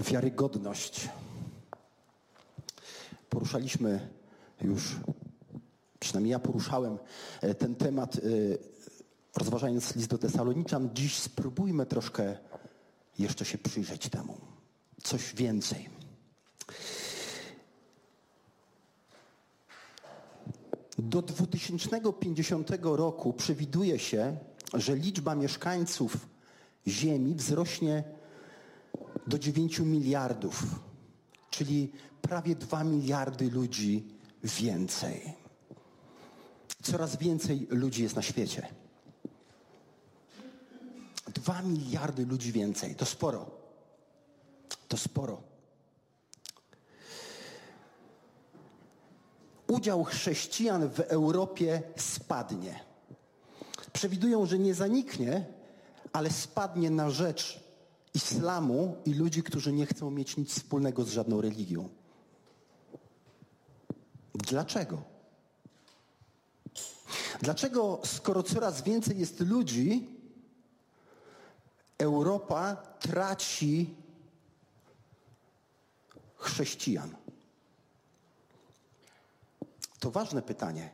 wiarygodność. 0.00 1.08
Poruszaliśmy 3.30 4.08
już, 4.60 4.96
przynajmniej 6.00 6.32
ja 6.32 6.38
poruszałem 6.38 6.98
e, 7.40 7.54
ten 7.54 7.74
temat, 7.74 8.16
e, 8.16 8.18
rozważając 9.36 9.96
list 9.96 10.08
do 10.08 10.18
Tesaloniczan. 10.18 10.90
Dziś 10.94 11.18
spróbujmy 11.18 11.86
troszkę 11.86 12.36
jeszcze 13.18 13.44
się 13.44 13.58
przyjrzeć 13.58 14.08
temu. 14.08 14.34
Coś 15.02 15.34
więcej. 15.34 15.88
Do 20.98 21.22
2050 21.22 22.70
roku 22.82 23.32
przewiduje 23.32 23.98
się, 23.98 24.36
że 24.74 24.96
liczba 24.96 25.34
mieszkańców 25.34 26.16
Ziemi 26.86 27.34
wzrośnie 27.34 28.04
do 29.26 29.38
9 29.38 29.78
miliardów, 29.78 30.64
czyli 31.50 31.92
prawie 32.22 32.54
2 32.54 32.84
miliardy 32.84 33.50
ludzi 33.50 34.04
więcej. 34.44 35.34
Coraz 36.82 37.16
więcej 37.16 37.66
ludzi 37.70 38.02
jest 38.02 38.16
na 38.16 38.22
świecie. 38.22 38.68
2 41.34 41.62
miliardy 41.62 42.26
ludzi 42.26 42.52
więcej. 42.52 42.94
To 42.94 43.04
sporo. 43.04 43.50
To 44.88 44.96
sporo. 44.96 45.42
Udział 49.66 50.04
chrześcijan 50.04 50.88
w 50.88 51.00
Europie 51.00 51.82
spadnie. 51.96 52.80
Przewidują, 53.92 54.46
że 54.46 54.58
nie 54.58 54.74
zaniknie, 54.74 55.46
ale 56.12 56.30
spadnie 56.30 56.90
na 56.90 57.10
rzecz 57.10 57.67
islamu 58.18 58.96
i 59.04 59.14
ludzi, 59.14 59.42
którzy 59.42 59.72
nie 59.72 59.86
chcą 59.86 60.10
mieć 60.10 60.36
nic 60.36 60.50
wspólnego 60.50 61.04
z 61.04 61.08
żadną 61.08 61.40
religią. 61.40 61.88
Dlaczego? 64.34 65.02
Dlaczego, 67.40 68.00
skoro 68.04 68.42
coraz 68.42 68.82
więcej 68.82 69.18
jest 69.18 69.40
ludzi, 69.40 70.06
Europa 71.98 72.76
traci 72.98 73.94
chrześcijan? 76.36 77.16
To 80.00 80.10
ważne 80.10 80.42
pytanie. 80.42 80.90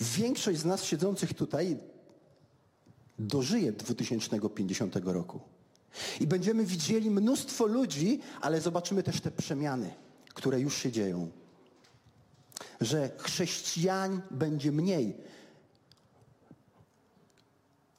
Większość 0.00 0.58
z 0.58 0.64
nas 0.64 0.84
siedzących 0.84 1.34
tutaj 1.34 1.78
dożyje 3.18 3.72
2050 3.72 4.96
roku. 5.04 5.40
I 6.20 6.26
będziemy 6.26 6.64
widzieli 6.64 7.10
mnóstwo 7.10 7.66
ludzi, 7.66 8.20
ale 8.40 8.60
zobaczymy 8.60 9.02
też 9.02 9.20
te 9.20 9.30
przemiany, 9.30 9.94
które 10.34 10.60
już 10.60 10.76
się 10.76 10.92
dzieją. 10.92 11.30
Że 12.80 13.10
chrześcijan 13.18 14.22
będzie 14.30 14.72
mniej 14.72 15.16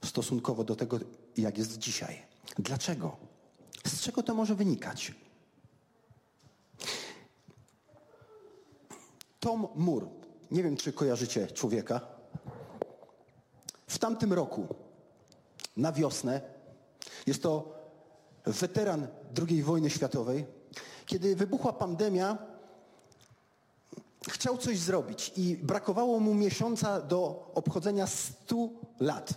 stosunkowo 0.06 0.64
do 0.64 0.76
tego, 0.76 1.00
jak 1.38 1.58
jest 1.58 1.78
dzisiaj. 1.78 2.22
Dlaczego? 2.60 3.18
Z 3.86 4.02
czego 4.02 4.24
to 4.24 4.36
może 4.36 4.56
wynikać? 4.56 5.14
Tom 9.40 9.68
Moore, 9.76 10.08
nie 10.52 10.64
wiem 10.64 10.78
czy 10.78 10.94
kojarzycie 10.94 11.48
człowieka, 11.48 12.02
w 13.88 13.98
tamtym 13.98 14.34
roku 14.34 14.68
na 15.80 15.92
wiosnę. 15.92 16.42
Jest 17.28 17.44
to 17.44 17.76
weteran 18.46 19.08
II 19.48 19.64
wojny 19.64 19.90
światowej. 19.90 20.46
Kiedy 21.06 21.36
wybuchła 21.36 21.74
pandemia, 21.74 22.38
chciał 24.30 24.58
coś 24.58 24.80
zrobić 24.80 25.32
i 25.38 25.58
brakowało 25.58 26.20
mu 26.20 26.34
miesiąca 26.34 27.02
do 27.02 27.52
obchodzenia 27.56 28.08
100 28.08 28.70
lat. 29.00 29.34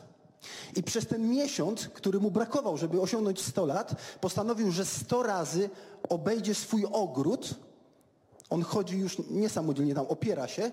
I 0.77 0.83
przez 0.83 1.06
ten 1.06 1.31
miesiąc, 1.31 1.89
który 1.89 2.21
mu 2.21 2.31
brakował, 2.31 2.77
żeby 2.77 3.00
osiągnąć 3.00 3.43
100 3.43 3.66
lat, 3.66 3.95
postanowił, 4.21 4.71
że 4.71 4.84
100 4.84 5.22
razy 5.22 5.71
obejdzie 6.09 6.55
swój 6.55 6.84
ogród. 6.93 7.55
On 8.50 8.62
chodzi 8.62 8.99
już 8.99 9.16
niesamodzielnie 9.31 9.95
tam, 9.95 10.06
opiera 10.06 10.49
się 10.49 10.71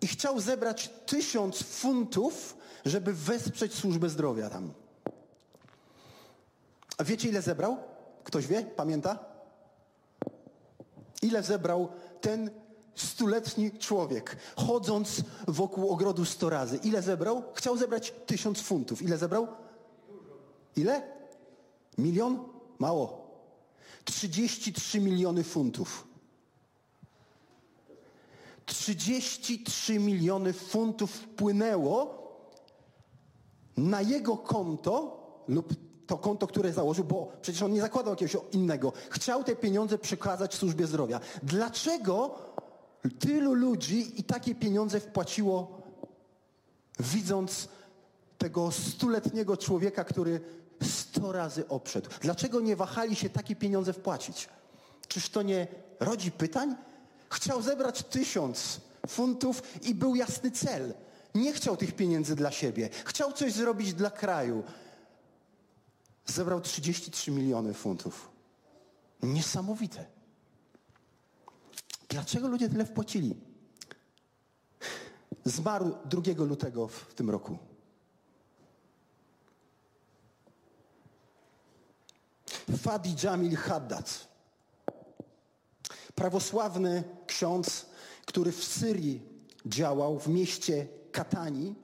i 0.00 0.06
chciał 0.06 0.40
zebrać 0.40 0.90
tysiąc 1.06 1.62
funtów, 1.62 2.56
żeby 2.84 3.12
wesprzeć 3.12 3.74
służbę 3.74 4.08
zdrowia 4.08 4.50
tam. 4.50 4.72
A 6.98 7.04
wiecie 7.04 7.28
ile 7.28 7.42
zebrał? 7.42 7.76
Ktoś 8.24 8.46
wie? 8.46 8.62
Pamięta? 8.62 9.18
Ile 11.22 11.42
zebrał 11.42 11.88
ten 12.20 12.50
stuletni 12.94 13.78
człowiek, 13.78 14.36
chodząc 14.56 15.22
wokół 15.48 15.90
ogrodu 15.90 16.24
sto 16.24 16.50
razy? 16.50 16.76
Ile 16.76 17.02
zebrał? 17.02 17.42
Chciał 17.54 17.76
zebrać 17.76 18.14
tysiąc 18.26 18.60
funtów. 18.60 19.02
Ile 19.02 19.18
zebrał? 19.18 19.48
Ile? 20.76 21.02
Milion? 21.98 22.44
Mało. 22.78 23.30
33 24.04 25.00
miliony 25.00 25.44
funtów. 25.44 26.06
33 28.66 29.98
miliony 29.98 30.52
funtów 30.52 31.10
wpłynęło 31.12 32.19
na 33.80 34.02
jego 34.02 34.36
konto 34.36 35.20
lub 35.48 35.74
to 36.06 36.18
konto, 36.18 36.46
które 36.46 36.72
założył, 36.72 37.04
bo 37.04 37.32
przecież 37.42 37.62
on 37.62 37.72
nie 37.72 37.80
zakładał 37.80 38.12
jakiegoś 38.12 38.36
innego. 38.52 38.92
Chciał 39.10 39.44
te 39.44 39.56
pieniądze 39.56 39.98
przekazać 39.98 40.54
służbie 40.54 40.86
zdrowia. 40.86 41.20
Dlaczego 41.42 42.38
tylu 43.18 43.54
ludzi 43.54 44.20
i 44.20 44.24
takie 44.24 44.54
pieniądze 44.54 45.00
wpłaciło, 45.00 45.82
widząc 47.00 47.68
tego 48.38 48.70
stuletniego 48.70 49.56
człowieka, 49.56 50.04
który 50.04 50.40
sto 50.82 51.32
razy 51.32 51.68
oprzedł? 51.68 52.10
Dlaczego 52.20 52.60
nie 52.60 52.76
wahali 52.76 53.16
się 53.16 53.30
takie 53.30 53.56
pieniądze 53.56 53.92
wpłacić? 53.92 54.48
Czyż 55.08 55.28
to 55.28 55.42
nie 55.42 55.66
rodzi 56.00 56.32
pytań? 56.32 56.76
Chciał 57.30 57.62
zebrać 57.62 58.02
tysiąc 58.02 58.80
funtów 59.08 59.62
i 59.82 59.94
był 59.94 60.14
jasny 60.14 60.50
cel. 60.50 60.94
Nie 61.34 61.52
chciał 61.52 61.76
tych 61.76 61.92
pieniędzy 61.96 62.36
dla 62.36 62.50
siebie. 62.50 62.88
Chciał 63.04 63.32
coś 63.32 63.52
zrobić 63.52 63.94
dla 63.94 64.10
kraju. 64.10 64.64
Zebrał 66.26 66.60
33 66.60 67.30
miliony 67.30 67.74
funtów. 67.74 68.30
Niesamowite. 69.22 70.06
Dlaczego 72.08 72.48
ludzie 72.48 72.68
tyle 72.68 72.86
wpłacili? 72.86 73.34
Zmarł 75.44 75.94
2 76.04 76.44
lutego 76.44 76.88
w 76.88 77.14
tym 77.14 77.30
roku. 77.30 77.58
Fadi 82.78 83.14
Jamil 83.22 83.56
Haddad 83.56 84.30
prawosławny 86.14 87.04
ksiądz, 87.26 87.86
który 88.26 88.52
w 88.52 88.64
Syrii 88.64 89.22
działał, 89.66 90.18
w 90.18 90.28
mieście 90.28 90.86
Katani. 91.12 91.74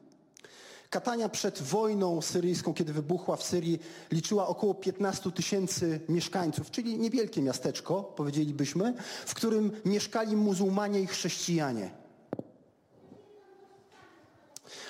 Katania 0.90 1.28
przed 1.28 1.62
wojną 1.62 2.22
syryjską, 2.22 2.74
kiedy 2.74 2.92
wybuchła 2.92 3.36
w 3.36 3.42
Syrii, 3.42 3.78
liczyła 4.10 4.48
około 4.48 4.74
15 4.74 5.32
tysięcy 5.32 6.00
mieszkańców, 6.08 6.70
czyli 6.70 6.98
niewielkie 6.98 7.42
miasteczko, 7.42 8.02
powiedzielibyśmy, 8.02 8.94
w 9.26 9.34
którym 9.34 9.72
mieszkali 9.84 10.36
muzułmanie 10.36 11.00
i 11.00 11.06
chrześcijanie. 11.06 11.90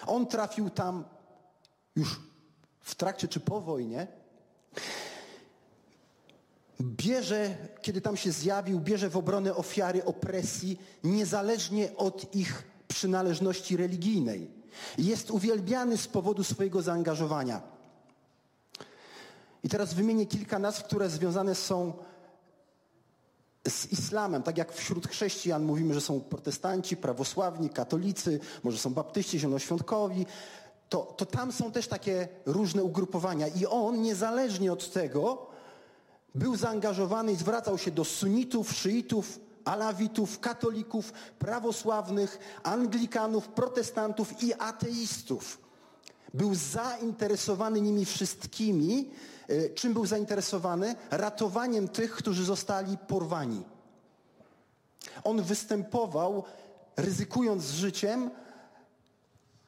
On 0.06 0.26
trafił 0.26 0.70
tam 0.70 1.04
już 1.96 2.20
w 2.80 2.94
trakcie 2.94 3.28
czy 3.28 3.40
po 3.40 3.60
wojnie 3.60 4.06
bierze, 6.80 7.56
kiedy 7.82 8.00
tam 8.00 8.16
się 8.16 8.32
zjawił, 8.32 8.80
bierze 8.80 9.10
w 9.10 9.16
obronę 9.16 9.54
ofiary 9.54 10.04
opresji, 10.04 10.80
niezależnie 11.04 11.96
od 11.96 12.34
ich 12.34 12.75
przynależności 12.96 13.76
religijnej. 13.76 14.50
Jest 14.98 15.30
uwielbiany 15.30 15.96
z 15.96 16.06
powodu 16.06 16.44
swojego 16.44 16.82
zaangażowania. 16.82 17.62
I 19.64 19.68
teraz 19.68 19.94
wymienię 19.94 20.26
kilka 20.26 20.58
nazw, 20.58 20.84
które 20.84 21.10
związane 21.10 21.54
są 21.54 21.92
z 23.68 23.92
islamem. 23.92 24.42
Tak 24.42 24.58
jak 24.58 24.72
wśród 24.72 25.08
chrześcijan 25.08 25.64
mówimy, 25.64 25.94
że 25.94 26.00
są 26.00 26.20
protestanci, 26.20 26.96
prawosławni, 26.96 27.70
katolicy, 27.70 28.40
może 28.64 28.78
są 28.78 28.94
baptyści, 28.94 29.38
zielonoświątkowi, 29.38 30.26
to, 30.88 31.14
to 31.16 31.26
tam 31.26 31.52
są 31.52 31.72
też 31.72 31.88
takie 31.88 32.28
różne 32.46 32.84
ugrupowania. 32.84 33.48
I 33.48 33.66
on, 33.66 34.02
niezależnie 34.02 34.72
od 34.72 34.92
tego, 34.92 35.46
był 36.34 36.56
zaangażowany 36.56 37.32
i 37.32 37.36
zwracał 37.36 37.78
się 37.78 37.90
do 37.90 38.04
sunitów, 38.04 38.72
szyitów, 38.72 39.45
alawitów, 39.66 40.40
katolików, 40.40 41.12
prawosławnych, 41.38 42.38
anglikanów, 42.62 43.48
protestantów 43.48 44.42
i 44.42 44.54
ateistów. 44.54 45.58
Był 46.34 46.54
zainteresowany 46.54 47.80
nimi 47.80 48.04
wszystkimi, 48.04 49.10
Y, 49.50 49.72
czym 49.74 49.94
był 49.94 50.06
zainteresowany? 50.06 50.94
Ratowaniem 51.10 51.88
tych, 51.88 52.12
którzy 52.12 52.44
zostali 52.44 52.98
porwani. 52.98 53.62
On 55.24 55.42
występował, 55.42 56.44
ryzykując 56.96 57.64
życiem, 57.64 58.30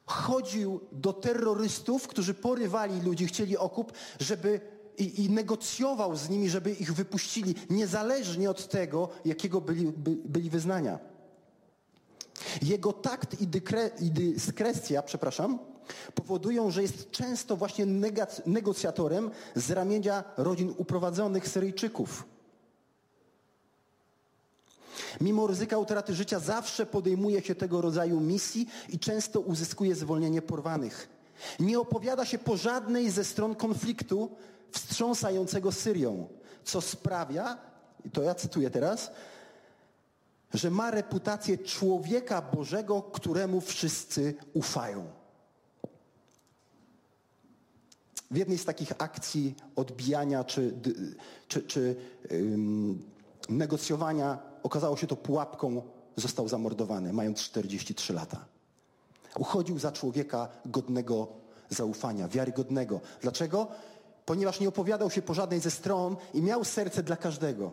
chodził 0.07 0.81
do 0.93 1.13
terrorystów, 1.13 2.09
którzy 2.09 2.35
porywali 2.35 3.01
ludzi, 3.01 3.27
chcieli 3.27 3.57
okup, 3.57 3.93
żeby 4.21 4.61
i, 4.99 5.25
i, 5.25 5.31
negocjował 5.31 6.17
z 6.17 6.29
nimi, 6.29 6.51
żeby 6.51 6.73
ich 6.73 6.95
wypuścili, 6.95 7.55
niezależnie 7.71 8.51
od 8.51 8.69
tego, 8.69 9.09
jakiego 9.25 9.61
byli, 9.61 9.87
by, 9.87 10.17
byli 10.25 10.51
wyznania. 10.51 10.99
Jego 12.63 12.93
takt 12.93 13.41
i, 13.41 13.47
dykre, 13.47 13.91
i 14.01 14.11
dyskrecja, 14.11 15.03
przepraszam, 15.03 15.59
powodują, 16.15 16.71
że 16.71 16.83
jest 16.83 17.11
często 17.11 17.57
właśnie 17.57 17.87
negocjatorem 18.47 19.31
z 19.55 19.71
ramienia 19.71 20.25
rodzin 20.37 20.75
uprowadzonych 20.77 21.49
Syryjczyków. 21.49 22.25
Mimo 25.21 25.47
ryzyka 25.47 25.79
utraty 25.79 26.15
życia 26.15 26.39
zawsze 26.39 26.87
podejmuje 26.87 27.43
się 27.43 27.55
tego 27.55 27.81
rodzaju 27.81 28.21
misji 28.21 28.69
i 28.89 28.99
często 28.99 29.41
uzyskuje 29.41 29.95
zwolnienie 29.95 30.43
porwanych. 30.43 31.18
Nie 31.61 31.81
opowiada 31.81 32.25
się 32.25 32.39
po 32.39 32.57
żadnej 32.57 33.11
ze 33.11 33.25
stron 33.25 33.55
konfliktu 33.55 34.37
wstrząsającego 34.71 35.73
Syrią, 35.73 36.29
co 36.65 36.81
sprawia, 36.81 37.59
i 38.05 38.11
to 38.11 38.23
ja 38.23 38.35
cytuję 38.35 38.71
teraz, 38.71 39.11
że 40.55 40.71
ma 40.71 40.91
reputację 40.91 41.59
człowieka 41.59 42.43
Bożego, 42.43 43.03
któremu 43.03 43.61
wszyscy 43.61 44.35
ufają. 44.53 45.07
W 48.31 48.37
jednej 48.37 48.59
z 48.59 48.65
takich 48.65 48.93
akcji 48.99 49.55
odbijania 49.77 50.45
czy, 50.45 50.75
czy, 51.49 51.63
czy 51.63 51.97
ym, 52.33 53.03
negocjowania 53.49 54.39
okazało 54.63 54.97
się 54.97 55.07
to 55.07 55.17
pułapką, 55.17 55.83
został 56.17 56.49
zamordowany, 56.49 57.13
mając 57.13 57.39
43 57.39 58.13
lata. 58.13 58.45
Uchodził 59.39 59.79
za 59.79 59.93
człowieka 59.93 60.49
godnego 60.67 61.29
zaufania, 61.69 62.29
wiarygodnego. 62.29 63.01
Dlaczego? 63.21 63.67
Ponieważ 64.27 64.61
nie 64.61 64.69
opowiadał 64.69 65.11
się 65.11 65.23
po 65.23 65.35
żadnej 65.35 65.61
ze 65.61 65.71
stron 65.71 66.17
i 66.35 66.43
miał 66.43 66.65
serce 66.65 67.03
dla 67.03 67.17
każdego. 67.17 67.73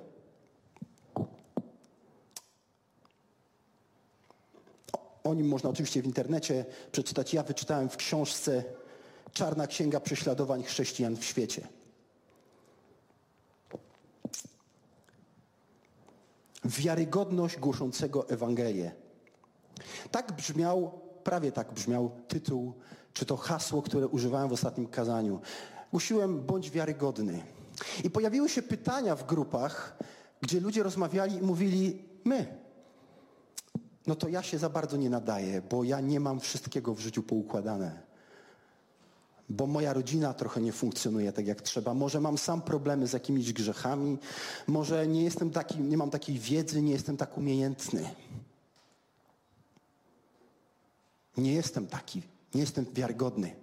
O 5.23 5.33
nim 5.33 5.47
można 5.47 5.69
oczywiście 5.69 6.01
w 6.01 6.05
internecie 6.05 6.65
przeczytać. 6.91 7.33
Ja 7.33 7.43
wyczytałem 7.43 7.89
w 7.89 7.97
książce 7.97 8.63
Czarna 9.33 9.67
Księga 9.67 9.99
Prześladowań 9.99 10.63
Chrześcijan 10.63 11.15
w 11.15 11.25
świecie. 11.25 11.67
Wiarygodność 16.65 17.57
głoszącego 17.57 18.29
Ewangelię. 18.29 18.91
Tak 20.11 20.31
brzmiał, 20.31 21.04
prawie 21.25 21.51
tak 21.51 21.73
brzmiał 21.73 22.11
tytuł, 22.27 22.73
czy 23.13 23.25
to 23.25 23.37
hasło, 23.37 23.81
które 23.81 24.07
używałem 24.07 24.49
w 24.49 24.53
ostatnim 24.53 24.87
kazaniu. 24.87 25.39
Głosiłem 25.91 26.45
bądź 26.45 26.71
wiarygodny. 26.71 27.41
I 28.03 28.09
pojawiły 28.09 28.49
się 28.49 28.61
pytania 28.61 29.15
w 29.15 29.25
grupach, 29.25 29.97
gdzie 30.41 30.59
ludzie 30.59 30.83
rozmawiali 30.83 31.35
i 31.35 31.41
mówili 31.41 32.03
my. 32.25 32.45
No 34.07 34.15
to 34.15 34.29
ja 34.29 34.43
się 34.43 34.57
za 34.57 34.69
bardzo 34.69 34.97
nie 34.97 35.09
nadaję, 35.09 35.61
bo 35.69 35.83
ja 35.83 36.01
nie 36.01 36.19
mam 36.19 36.39
wszystkiego 36.39 36.93
w 36.93 36.99
życiu 36.99 37.23
poukładane 37.23 38.05
bo 39.49 39.67
moja 39.67 39.93
rodzina 39.93 40.33
trochę 40.33 40.61
nie 40.61 40.71
funkcjonuje 40.71 41.33
tak 41.33 41.47
jak 41.47 41.61
trzeba. 41.61 41.93
Może 41.93 42.21
mam 42.21 42.37
sam 42.37 42.61
problemy 42.61 43.07
z 43.07 43.13
jakimiś 43.13 43.53
grzechami, 43.53 44.17
może 44.67 45.07
nie 45.07 45.23
jestem 45.23 45.51
taki, 45.51 45.79
nie 45.79 45.97
mam 45.97 46.09
takiej 46.09 46.39
wiedzy, 46.39 46.81
nie 46.81 46.91
jestem 46.91 47.17
tak 47.17 47.37
umiejętny. 47.37 48.09
Nie 51.37 51.53
jestem 51.53 51.87
taki, 51.87 52.21
nie 52.55 52.61
jestem 52.61 52.85
wiarygodny. 52.93 53.55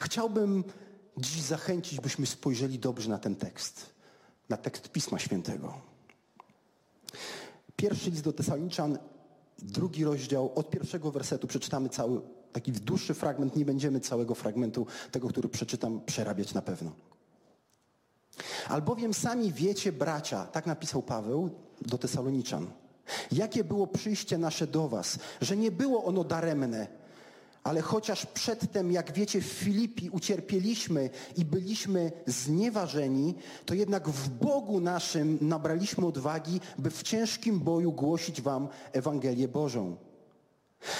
Chciałbym 0.00 0.64
dziś 1.18 1.42
zachęcić, 1.42 2.00
byśmy 2.00 2.26
spojrzeli 2.26 2.78
dobrze 2.78 3.10
na 3.10 3.18
ten 3.18 3.36
tekst, 3.36 3.90
na 4.48 4.56
tekst 4.56 4.88
Pisma 4.88 5.18
Świętego. 5.18 5.74
Pierwszy 7.76 8.10
list 8.10 8.24
do 8.24 8.32
Tesaloniczan, 8.32 8.98
drugi 9.58 10.04
rozdział, 10.04 10.52
od 10.54 10.70
pierwszego 10.70 11.10
wersetu 11.10 11.46
przeczytamy 11.46 11.88
cały 11.88 12.20
taki 12.52 12.72
dłuższy 12.72 13.14
fragment, 13.14 13.56
nie 13.56 13.64
będziemy 13.64 14.00
całego 14.00 14.34
fragmentu, 14.34 14.86
tego, 15.10 15.28
który 15.28 15.48
przeczytam, 15.48 16.00
przerabiać 16.06 16.54
na 16.54 16.62
pewno. 16.62 16.92
Albowiem 18.68 19.14
sami 19.14 19.52
wiecie, 19.52 19.92
bracia, 19.92 20.46
tak 20.46 20.66
napisał 20.66 21.02
Paweł 21.02 21.50
do 21.82 21.98
Tesaloniczan, 21.98 22.70
jakie 23.32 23.64
było 23.64 23.86
przyjście 23.86 24.38
nasze 24.38 24.66
do 24.66 24.88
was, 24.88 25.18
że 25.40 25.56
nie 25.56 25.70
było 25.70 26.04
ono 26.04 26.24
daremne, 26.24 26.86
ale 27.64 27.80
chociaż 27.80 28.26
przedtem, 28.26 28.92
jak 28.92 29.12
wiecie, 29.12 29.40
w 29.40 29.44
Filipi 29.44 30.10
ucierpieliśmy 30.10 31.10
i 31.36 31.44
byliśmy 31.44 32.12
znieważeni, 32.26 33.34
to 33.66 33.74
jednak 33.74 34.08
w 34.08 34.28
Bogu 34.28 34.80
naszym 34.80 35.38
nabraliśmy 35.40 36.06
odwagi, 36.06 36.60
by 36.78 36.90
w 36.90 37.02
ciężkim 37.02 37.60
boju 37.60 37.92
głosić 37.92 38.42
wam 38.42 38.68
Ewangelię 38.92 39.48
Bożą. 39.48 39.96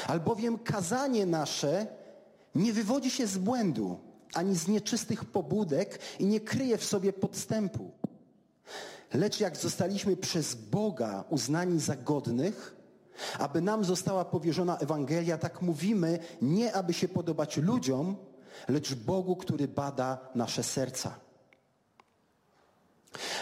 Albowiem 0.07 0.59
kazanie 0.59 1.27
nasze 1.27 1.87
nie 2.55 2.73
wywodzi 2.73 3.11
się 3.11 3.27
z 3.27 3.39
błędu, 3.39 3.99
ani 4.35 4.57
z 4.57 4.69
nieczystych 4.69 5.25
pobudek 5.25 5.99
i 6.19 6.27
nie 6.27 6.41
kryje 6.41 6.79
w 6.79 6.85
sobie 6.85 7.13
podstępu. 7.13 7.91
Lecz 9.15 9.41
jak 9.41 9.57
zostaliśmy 9.57 10.17
przez 10.17 10.55
Boga 10.55 11.25
uznani 11.31 11.81
za 11.81 11.97
godnych, 11.97 12.77
aby 13.39 13.61
nam 13.61 13.85
została 13.85 14.25
powierzona 14.25 14.79
Ewangelia, 14.79 15.39
tak 15.39 15.63
mówimy, 15.63 16.19
nie 16.43 16.73
aby 16.73 16.93
się 16.93 17.09
podobać 17.09 17.57
ludziom, 17.57 18.17
lecz 18.69 18.95
Bogu, 18.95 19.37
który 19.37 19.69
bada 19.69 20.19
nasze 20.35 20.63
serca. 20.63 21.19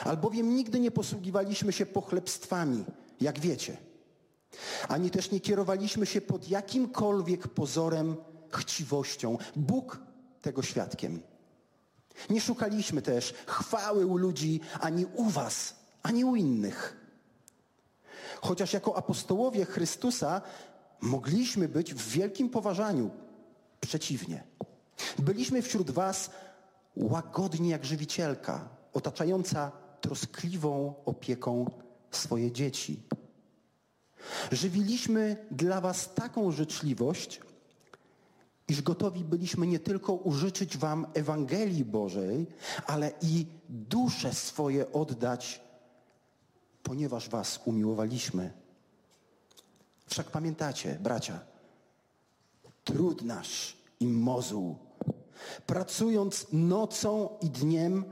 Albowiem 0.05 0.57
nigdy 0.57 0.81
nie 0.81 0.91
posługiwaliśmy 0.91 1.73
się 1.73 1.87
pochlebstwami, 1.87 2.85
jak 3.21 3.41
wiecie– 3.41 3.77
ani 4.89 5.11
też 5.11 5.31
nie 5.31 5.41
kierowaliśmy 5.41 6.07
się 6.07 6.21
pod 6.21 6.49
jakimkolwiek 6.49 7.49
pozorem 7.49 8.17
chciwością. 8.51 9.39
Bóg 9.57 10.01
tego 10.43 10.63
świadkiem. 10.63 11.21
Nie 12.31 12.41
szukaliśmy 12.41 13.03
też 13.03 13.35
chwały 13.47 14.07
u 14.07 14.17
ludzi 14.17 14.61
ani 14.81 15.07
u 15.07 15.25
was, 15.25 15.75
ani 16.03 16.25
u 16.25 16.37
innych. 16.37 16.97
Chociaż 18.41 18.73
jako 18.73 18.97
apostołowie 18.97 19.65
Chrystusa 19.65 20.43
mogliśmy 21.01 21.69
być 21.69 21.95
w 21.95 22.09
wielkim 22.09 22.51
poważaniu. 22.51 23.11
Przeciwnie. 23.81 24.45
Byliśmy 25.19 25.63
wśród 25.63 25.91
was 25.91 26.31
łagodni 26.97 27.69
jak 27.69 27.85
żywicielka, 27.85 28.69
otaczająca 28.93 29.73
troskliwą 30.01 30.95
opieką 31.05 31.71
swoje 32.11 32.53
dzieci. 32.53 33.03
Żywiliśmy 34.53 35.47
dla 35.51 35.81
was 35.81 36.15
taką 36.15 36.53
życzliwość, 36.53 37.41
iż 38.69 38.83
gotowi 38.83 39.25
byliśmy 39.25 39.67
nie 39.67 39.79
tylko 39.79 40.13
użyczyć 40.13 40.79
wam 40.79 41.07
Ewangelii 41.15 41.85
Bożej, 41.85 42.47
ale 42.87 43.13
i 43.23 43.47
dusze 43.69 44.35
swoje 44.35 44.93
oddać, 44.93 45.61
ponieważ 46.83 47.29
was 47.29 47.61
umiłowaliśmy. 47.65 48.53
Wszak 50.07 50.31
pamiętacie, 50.31 50.99
bracia, 51.03 51.41
trud 52.85 53.23
nasz 53.23 53.77
i 54.01 54.07
mozuł, 54.07 54.77
pracując 55.67 56.47
nocą 56.53 57.29
i 57.43 57.51
dniem, 57.51 58.05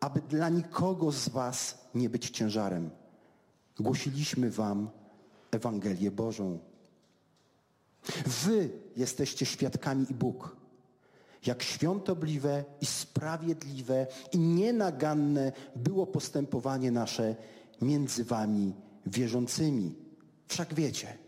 aby 0.00 0.20
dla 0.20 0.48
nikogo 0.48 1.12
z 1.12 1.28
was 1.28 1.78
nie 1.94 2.10
być 2.10 2.30
ciężarem 2.30 2.90
głosiliśmy 3.80 4.50
wam 4.50 4.90
Ewangelię 5.50 6.10
Bożą. 6.10 6.58
Wy 8.26 8.70
jesteście 8.96 9.46
świadkami 9.46 10.06
i 10.10 10.14
Bóg. 10.14 10.56
Jak 11.46 11.62
świątobliwe 11.62 12.64
i 12.80 12.86
sprawiedliwe 12.86 14.06
i 14.32 14.38
nienaganne 14.38 15.52
było 15.76 16.06
postępowanie 16.06 16.90
nasze 16.90 17.36
między 17.82 18.24
wami 18.24 18.74
wierzącymi. 19.06 19.94
Wszak 20.48 20.74
wiecie, 20.74 21.18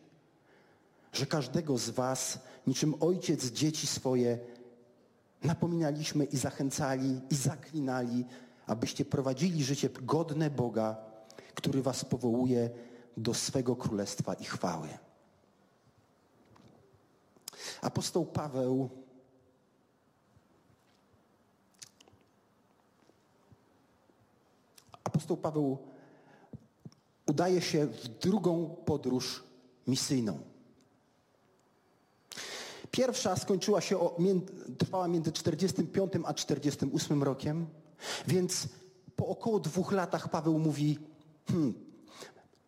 że 1.12 1.26
każdego 1.26 1.78
z 1.78 1.90
was, 1.90 2.38
niczym 2.66 2.94
ojciec 3.00 3.44
dzieci 3.44 3.86
swoje, 3.86 4.38
napominaliśmy 5.42 6.24
i 6.24 6.36
zachęcali 6.36 7.20
i 7.30 7.34
zaklinali, 7.34 8.24
abyście 8.66 9.04
prowadzili 9.04 9.64
życie 9.64 9.88
godne 10.02 10.50
Boga, 10.50 10.96
który 11.54 11.82
was 11.82 12.04
powołuje 12.04 12.70
do 13.16 13.34
swego 13.34 13.76
królestwa 13.76 14.34
i 14.34 14.44
chwały. 14.44 14.88
Apostoł 17.82 18.26
Paweł 18.26 18.90
Apostoł 25.04 25.36
Paweł 25.36 25.78
udaje 27.26 27.60
się 27.60 27.86
w 27.86 28.08
drugą 28.08 28.76
podróż 28.84 29.44
misyjną. 29.86 30.38
Pierwsza 32.90 33.36
skończyła 33.36 33.80
się 33.80 33.98
o, 33.98 34.16
trwała 34.78 35.08
między 35.08 35.32
45 35.32 36.12
a 36.24 36.34
48 36.34 37.22
rokiem, 37.22 37.66
więc 38.28 38.68
po 39.16 39.26
około 39.26 39.60
dwóch 39.60 39.92
latach 39.92 40.28
Paweł 40.28 40.58
mówi, 40.58 40.98
hmm, 41.48 41.74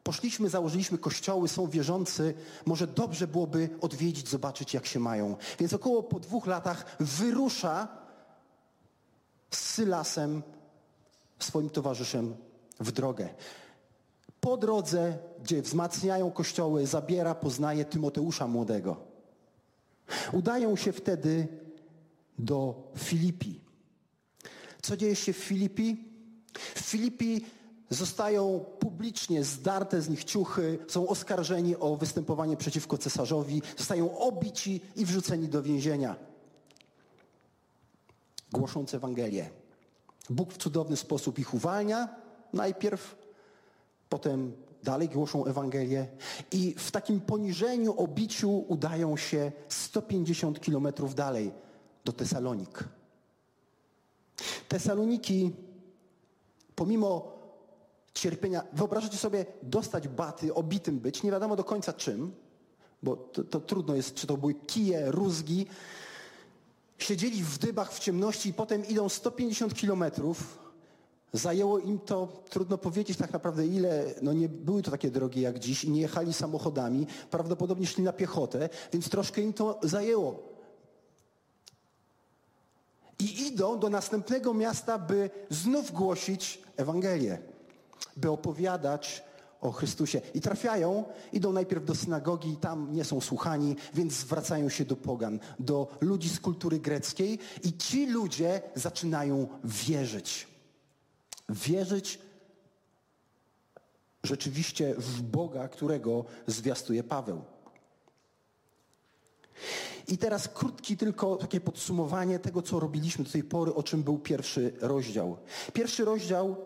poszliśmy, 0.02 0.48
założyliśmy 0.48 0.98
kościoły, 0.98 1.48
są 1.48 1.66
wierzący, 1.66 2.34
może 2.66 2.86
dobrze 2.86 3.26
byłoby 3.26 3.68
odwiedzić, 3.80 4.28
zobaczyć 4.28 4.74
jak 4.74 4.86
się 4.86 5.00
mają. 5.00 5.36
Więc 5.58 5.72
około 5.72 6.02
po 6.02 6.20
dwóch 6.20 6.46
latach 6.46 6.96
wyrusza 7.00 7.88
z 9.50 9.58
Sylasem, 9.58 10.42
swoim 11.38 11.70
towarzyszem 11.70 12.36
w 12.80 12.92
drogę. 12.92 13.28
Po 14.40 14.56
drodze, 14.56 15.18
gdzie 15.42 15.62
wzmacniają 15.62 16.30
kościoły, 16.30 16.86
zabiera, 16.86 17.34
poznaje 17.34 17.84
Tymoteusza 17.84 18.46
młodego. 18.46 18.96
Udają 20.32 20.76
się 20.76 20.92
wtedy 20.92 21.48
do 22.38 22.74
Filipi. 22.96 23.60
Co 24.82 24.96
dzieje 24.96 25.16
się 25.16 25.32
w 25.32 25.36
Filipi? 25.36 26.04
W 26.74 26.80
Filipi 26.80 27.44
zostają 27.92 28.64
publicznie 28.78 29.44
zdarte 29.44 30.02
z 30.02 30.08
nich 30.08 30.24
ciuchy, 30.24 30.78
są 30.88 31.08
oskarżeni 31.08 31.76
o 31.76 31.96
występowanie 31.96 32.56
przeciwko 32.56 32.98
cesarzowi, 32.98 33.62
zostają 33.76 34.18
obici 34.18 34.80
i 34.96 35.04
wrzuceni 35.04 35.48
do 35.48 35.62
więzienia. 35.62 36.16
Głosząc 38.52 38.94
Ewangelię. 38.94 39.50
Bóg 40.30 40.52
w 40.52 40.58
cudowny 40.58 40.96
sposób 40.96 41.38
ich 41.38 41.54
uwalnia 41.54 42.08
najpierw, 42.52 43.16
potem 44.08 44.52
dalej 44.82 45.08
głoszą 45.08 45.44
Ewangelię 45.44 46.06
i 46.52 46.74
w 46.78 46.90
takim 46.90 47.20
poniżeniu, 47.20 47.94
obiciu 47.96 48.64
udają 48.68 49.16
się 49.16 49.52
150 49.68 50.60
kilometrów 50.60 51.14
dalej 51.14 51.52
do 52.04 52.12
Tesalonik. 52.12 52.84
Tesaloniki, 54.68 55.50
pomimo 56.74 57.41
cierpienia, 58.14 58.62
wyobrażacie 58.72 59.16
sobie 59.16 59.46
dostać 59.62 60.08
baty, 60.08 60.54
obitym 60.54 60.98
być, 60.98 61.22
nie 61.22 61.30
wiadomo 61.30 61.56
do 61.56 61.64
końca 61.64 61.92
czym, 61.92 62.32
bo 63.02 63.16
to, 63.16 63.44
to 63.44 63.60
trudno 63.60 63.94
jest, 63.94 64.14
czy 64.14 64.26
to 64.26 64.36
były 64.36 64.54
kije, 64.54 65.10
rózgi. 65.10 65.66
Siedzieli 66.98 67.42
w 67.42 67.58
dybach 67.58 67.92
w 67.92 67.98
ciemności 67.98 68.48
i 68.48 68.54
potem 68.54 68.86
idą 68.86 69.08
150 69.08 69.74
kilometrów. 69.74 70.58
Zajęło 71.32 71.78
im 71.78 71.98
to, 71.98 72.42
trudno 72.50 72.78
powiedzieć 72.78 73.18
tak 73.18 73.32
naprawdę 73.32 73.66
ile, 73.66 74.14
no 74.22 74.32
nie 74.32 74.48
były 74.48 74.82
to 74.82 74.90
takie 74.90 75.10
drogi 75.10 75.40
jak 75.40 75.58
dziś 75.58 75.84
i 75.84 75.90
nie 75.90 76.00
jechali 76.00 76.32
samochodami, 76.32 77.06
prawdopodobnie 77.30 77.86
szli 77.86 78.02
na 78.02 78.12
piechotę, 78.12 78.68
więc 78.92 79.08
troszkę 79.08 79.40
im 79.40 79.52
to 79.52 79.80
zajęło. 79.82 80.52
I 83.18 83.46
idą 83.46 83.78
do 83.78 83.90
następnego 83.90 84.54
miasta, 84.54 84.98
by 84.98 85.30
znów 85.50 85.92
głosić 85.92 86.62
Ewangelię, 86.76 87.38
by 88.16 88.30
opowiadać 88.30 89.22
o 89.60 89.72
Chrystusie. 89.72 90.20
I 90.34 90.40
trafiają, 90.40 91.04
idą 91.32 91.52
najpierw 91.52 91.84
do 91.84 91.94
synagogi, 91.94 92.56
tam 92.56 92.92
nie 92.92 93.04
są 93.04 93.20
słuchani, 93.20 93.76
więc 93.94 94.12
zwracają 94.12 94.68
się 94.68 94.84
do 94.84 94.96
pogan, 94.96 95.40
do 95.58 95.96
ludzi 96.00 96.28
z 96.28 96.40
kultury 96.40 96.78
greckiej 96.78 97.38
i 97.62 97.72
ci 97.72 98.06
ludzie 98.06 98.62
zaczynają 98.74 99.48
wierzyć. 99.64 100.48
Wierzyć 101.48 102.18
rzeczywiście 104.22 104.94
w 104.98 105.22
Boga, 105.22 105.68
którego 105.68 106.24
zwiastuje 106.46 107.04
Paweł. 107.04 107.42
I 110.08 110.18
teraz 110.18 110.48
krótki 110.48 110.96
tylko 110.96 111.36
takie 111.36 111.60
podsumowanie 111.60 112.38
tego, 112.38 112.62
co 112.62 112.80
robiliśmy 112.80 113.24
do 113.24 113.30
tej 113.30 113.44
pory, 113.44 113.74
o 113.74 113.82
czym 113.82 114.02
był 114.02 114.18
pierwszy 114.18 114.72
rozdział. 114.80 115.36
Pierwszy 115.72 116.04
rozdział 116.04 116.56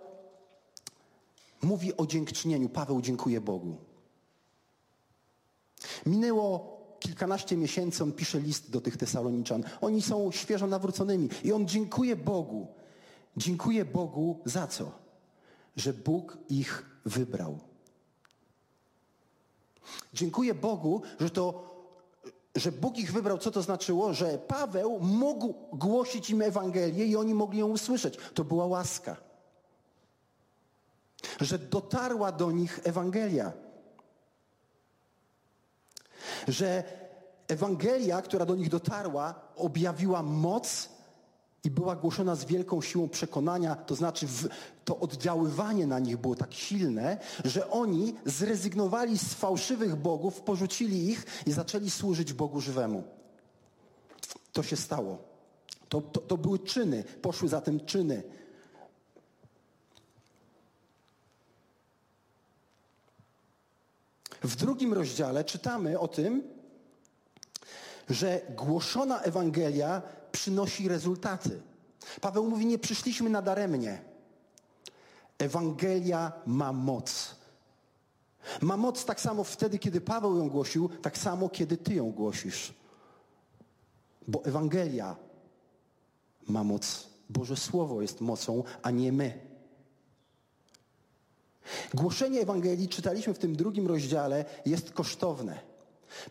mówi 1.67 1.97
o 1.97 2.07
dziękczynieniu. 2.07 2.69
Paweł 2.69 3.01
dziękuję 3.01 3.41
Bogu. 3.41 3.77
Minęło 6.07 6.77
kilkanaście 7.01 7.57
miesięcy, 7.57 8.03
on 8.03 8.13
pisze 8.13 8.41
list 8.41 8.71
do 8.71 8.81
tych 8.81 8.97
Tesaloniczan. 8.97 9.65
Oni 9.81 10.03
są 10.03 10.33
świeżo 10.33 10.67
nawróconymi 10.67 11.29
i 11.45 11.53
on 11.53 11.69
dziękuje 11.69 12.17
Bogu. 12.17 12.67
Dziękuję 13.37 13.85
Bogu 13.85 14.41
za 14.45 14.67
co? 14.67 14.93
Że 15.77 15.93
Bóg 15.93 16.39
ich 16.49 16.87
wybrał. 17.05 17.59
Dziękuję 20.13 20.55
Bogu, 20.55 21.03
że 21.21 21.31
to 21.31 21.67
że 22.57 22.73
Bóg 22.73 22.99
ich 22.99 23.13
wybrał, 23.13 23.39
co 23.39 23.51
to 23.51 23.63
znaczyło? 23.63 24.13
Że 24.13 24.39
Paweł 24.39 25.01
mógł 25.01 25.55
głosić 25.73 26.31
im 26.31 26.43
Ewangelię 26.43 27.07
i 27.07 27.17
oni 27.17 27.35
mogli 27.35 27.59
ją 27.59 27.67
usłyszeć. 27.67 28.19
To 28.35 28.45
była 28.45 28.67
łaska. 28.67 29.26
Że 31.41 31.59
dotarła 31.59 32.33
do 32.33 32.51
nich 32.51 32.81
Ewangelia. 32.85 33.53
Że 36.49 36.85
Ewangelia, 37.49 38.23
która 38.23 38.47
do 38.47 38.55
nich 38.55 38.69
dotarła, 38.69 39.35
objawiła 39.57 40.23
moc 40.23 40.89
i 41.65 41.71
była 41.71 41.97
głoszona 41.97 42.35
z 42.35 42.45
wielką 42.45 42.83
siłą 42.83 43.09
przekonania, 43.09 43.75
to 43.75 43.95
znaczy 43.95 44.27
w, 44.27 44.49
to 44.85 44.99
oddziaływanie 44.99 45.87
na 45.87 45.99
nich 45.99 46.17
było 46.17 46.35
tak 46.35 46.55
silne, 46.55 47.19
że 47.45 47.71
oni 47.71 48.15
zrezygnowali 48.25 49.19
z 49.19 49.35
fałszywych 49.35 49.97
bogów, 49.97 50.41
porzucili 50.41 51.09
ich 51.11 51.27
i 51.47 51.53
zaczęli 51.53 51.91
służyć 51.91 52.33
Bogu 52.33 52.61
żywemu. 52.61 53.05
To 54.53 54.63
się 54.63 54.77
stało. 54.77 55.19
To, 55.89 56.01
to, 56.01 56.21
to 56.21 56.37
były 56.37 56.59
czyny, 56.59 57.05
poszły 57.23 57.49
za 57.49 57.61
tym 57.61 57.87
czyny. 57.87 58.23
W 64.43 64.57
drugim 64.57 64.93
rozdziale 64.93 65.45
czytamy 65.45 65.99
o 65.99 66.09
tym, 66.09 66.43
że 68.11 68.41
głoszona 68.57 69.21
Ewangelia 69.21 70.03
przynosi 70.33 70.89
rezultaty. 70.89 71.63
Paweł 72.21 72.51
mówi, 72.51 72.67
nie 72.67 72.79
przyszliśmy 72.79 73.31
nadaremnie. 73.31 74.03
Ewangelia 75.39 76.33
ma 76.47 76.73
moc. 76.73 77.37
Ma 78.61 78.77
moc 78.77 79.05
tak 79.05 79.21
samo 79.21 79.45
wtedy, 79.45 79.79
kiedy 79.79 80.01
Paweł 80.01 80.39
ją 80.39 80.49
głosił, 80.49 80.89
tak 80.89 81.19
samo, 81.19 81.49
kiedy 81.49 81.77
ty 81.77 81.95
ją 81.95 82.13
głosisz. 82.13 82.75
Bo 84.29 84.45
Ewangelia 84.45 85.17
ma 86.49 86.65
moc. 86.65 87.09
Boże 87.31 87.57
Słowo 87.57 88.03
jest 88.03 88.21
mocą, 88.21 88.65
a 88.83 88.91
nie 88.91 89.13
my. 89.13 89.56
Głoszenie 91.95 92.41
Ewangelii, 92.41 92.89
czytaliśmy 92.89 93.35
w 93.35 93.39
tym 93.39 93.57
drugim 93.57 93.87
rozdziale, 93.87 94.45
jest 94.67 94.91
kosztowne. 94.91 95.59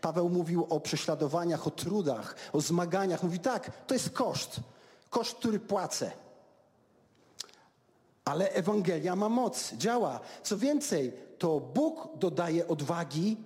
Paweł 0.00 0.28
mówił 0.28 0.66
o 0.68 0.80
prześladowaniach, 0.80 1.66
o 1.66 1.70
trudach, 1.70 2.34
o 2.52 2.60
zmaganiach. 2.60 3.22
Mówi 3.22 3.38
tak, 3.38 3.86
to 3.86 3.94
jest 3.94 4.10
koszt. 4.10 4.60
Koszt, 5.10 5.36
który 5.36 5.60
płacę. 5.60 6.10
Ale 8.24 8.50
Ewangelia 8.50 9.16
ma 9.16 9.28
moc, 9.28 9.72
działa. 9.72 10.20
Co 10.42 10.56
więcej, 10.56 11.12
to 11.38 11.60
Bóg 11.60 12.08
dodaje 12.18 12.68
odwagi 12.68 13.36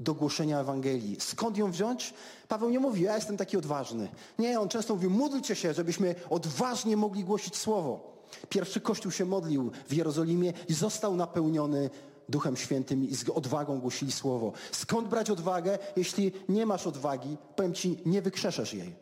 do 0.00 0.14
głoszenia 0.14 0.60
Ewangelii. 0.60 1.16
Skąd 1.20 1.56
ją 1.56 1.70
wziąć? 1.70 2.14
Paweł 2.48 2.70
nie 2.70 2.80
mówi, 2.80 3.02
ja 3.02 3.14
jestem 3.14 3.36
taki 3.36 3.56
odważny. 3.56 4.08
Nie, 4.38 4.60
on 4.60 4.68
często 4.68 4.94
mówi, 4.94 5.08
módlcie 5.08 5.56
się, 5.56 5.74
żebyśmy 5.74 6.14
odważnie 6.30 6.96
mogli 6.96 7.24
głosić 7.24 7.56
Słowo. 7.56 8.17
Pierwszy 8.48 8.80
Kościół 8.80 9.12
się 9.12 9.24
modlił 9.24 9.70
w 9.88 9.94
Jerozolimie 9.94 10.52
i 10.68 10.74
został 10.74 11.16
napełniony 11.16 11.90
Duchem 12.28 12.56
Świętym 12.56 13.08
i 13.08 13.14
z 13.14 13.28
odwagą 13.28 13.80
głosili 13.80 14.12
Słowo. 14.12 14.52
Skąd 14.72 15.08
brać 15.08 15.30
odwagę, 15.30 15.78
jeśli 15.96 16.32
nie 16.48 16.66
masz 16.66 16.86
odwagi? 16.86 17.36
Powiem 17.56 17.74
Ci, 17.74 17.98
nie 18.06 18.22
wykrzeszesz 18.22 18.74
jej. 18.74 18.94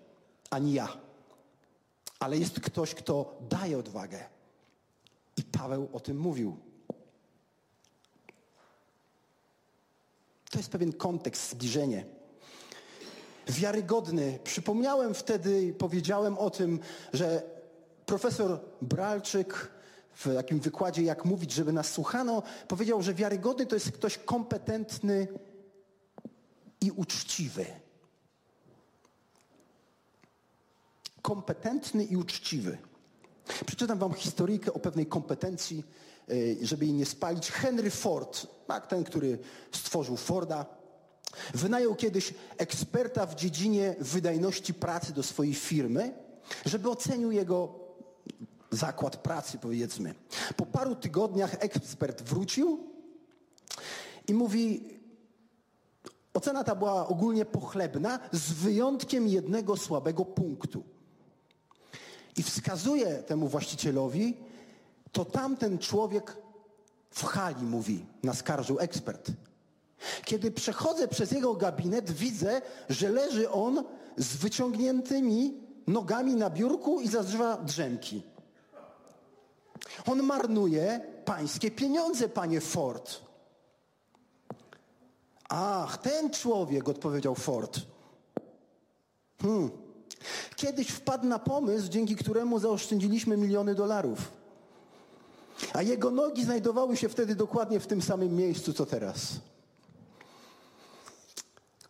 Ani 0.50 0.72
ja. 0.72 0.88
Ale 2.18 2.38
jest 2.38 2.60
ktoś, 2.60 2.94
kto 2.94 3.38
daje 3.48 3.78
odwagę. 3.78 4.24
I 5.36 5.42
Paweł 5.42 5.88
o 5.92 6.00
tym 6.00 6.18
mówił. 6.18 6.56
To 10.50 10.58
jest 10.58 10.70
pewien 10.70 10.92
kontekst, 10.92 11.50
zbliżenie. 11.50 12.04
Wiarygodny. 13.48 14.38
Przypomniałem 14.44 15.14
wtedy, 15.14 15.74
powiedziałem 15.78 16.38
o 16.38 16.50
tym, 16.50 16.80
że 17.12 17.55
profesor 18.06 18.60
Bralczyk 18.82 19.70
w 20.14 20.34
takim 20.34 20.60
wykładzie, 20.60 21.02
jak 21.02 21.24
mówić, 21.24 21.52
żeby 21.52 21.72
nas 21.72 21.92
słuchano, 21.92 22.42
powiedział, 22.68 23.02
że 23.02 23.14
wiarygodny 23.14 23.66
to 23.66 23.76
jest 23.76 23.92
ktoś 23.92 24.18
kompetentny 24.18 25.28
i 26.80 26.90
uczciwy. 26.90 27.66
Kompetentny 31.22 32.04
i 32.04 32.16
uczciwy. 32.16 32.78
Przeczytam 33.66 33.98
wam 33.98 34.14
historyjkę 34.14 34.72
o 34.72 34.78
pewnej 34.78 35.06
kompetencji, 35.06 35.84
e, 36.62 36.66
żeby 36.66 36.84
jej 36.84 36.94
nie 36.94 37.06
spalić. 37.06 37.50
Henry 37.50 37.90
Ford, 37.90 38.46
tak, 38.66 38.86
ten, 38.86 39.04
który 39.04 39.38
stworzył 39.72 40.16
Forda, 40.16 40.66
wynajął 41.54 41.94
kiedyś 41.94 42.34
eksperta 42.58 43.26
w 43.26 43.34
dziedzinie 43.34 43.94
wydajności 43.98 44.74
pracy 44.74 45.12
do 45.12 45.22
swojej 45.22 45.54
firmy, 45.54 46.14
żeby 46.64 46.90
ocenił 46.90 47.32
jego 47.32 47.85
zakład 48.70 49.16
pracy, 49.16 49.58
powiedzmy. 49.58 50.14
Po 50.56 50.66
paru 50.66 50.94
tygodniach 50.94 51.56
ekspert 51.58 52.22
wrócił 52.22 52.78
i 54.28 54.34
mówi, 54.34 54.90
ocena 56.34 56.64
ta 56.64 56.74
była 56.74 57.08
ogólnie 57.08 57.44
pochlebna, 57.44 58.18
z 58.32 58.52
wyjątkiem 58.52 59.28
jednego 59.28 59.76
słabego 59.76 60.24
punktu. 60.24 60.84
I 62.36 62.42
wskazuje 62.42 63.06
temu 63.06 63.48
właścicielowi, 63.48 64.36
to 65.12 65.24
tamten 65.24 65.78
człowiek 65.78 66.36
w 67.10 67.24
hali, 67.24 67.62
mówi, 67.62 68.06
naskarżył 68.22 68.78
ekspert. 68.78 69.32
Kiedy 70.24 70.50
przechodzę 70.50 71.08
przez 71.08 71.32
jego 71.32 71.54
gabinet, 71.54 72.10
widzę, 72.10 72.62
że 72.88 73.08
leży 73.08 73.50
on 73.50 73.84
z 74.16 74.36
wyciągniętymi 74.36 75.65
nogami 75.86 76.34
na 76.34 76.50
biurku 76.50 77.00
i 77.00 77.08
zażywa 77.08 77.56
drzemki. 77.56 78.22
On 80.06 80.22
marnuje 80.22 81.00
pańskie 81.24 81.70
pieniądze, 81.70 82.28
panie 82.28 82.60
Ford. 82.60 83.20
Ach, 85.48 85.98
ten 85.98 86.30
człowiek, 86.30 86.88
odpowiedział 86.88 87.34
Ford. 87.34 87.80
Hmm. 89.42 89.70
Kiedyś 90.56 90.88
wpadł 90.88 91.26
na 91.26 91.38
pomysł, 91.38 91.88
dzięki 91.88 92.16
któremu 92.16 92.58
zaoszczędziliśmy 92.58 93.36
miliony 93.36 93.74
dolarów. 93.74 94.32
A 95.72 95.82
jego 95.82 96.10
nogi 96.10 96.44
znajdowały 96.44 96.96
się 96.96 97.08
wtedy 97.08 97.34
dokładnie 97.34 97.80
w 97.80 97.86
tym 97.86 98.02
samym 98.02 98.36
miejscu, 98.36 98.72
co 98.72 98.86
teraz. 98.86 99.32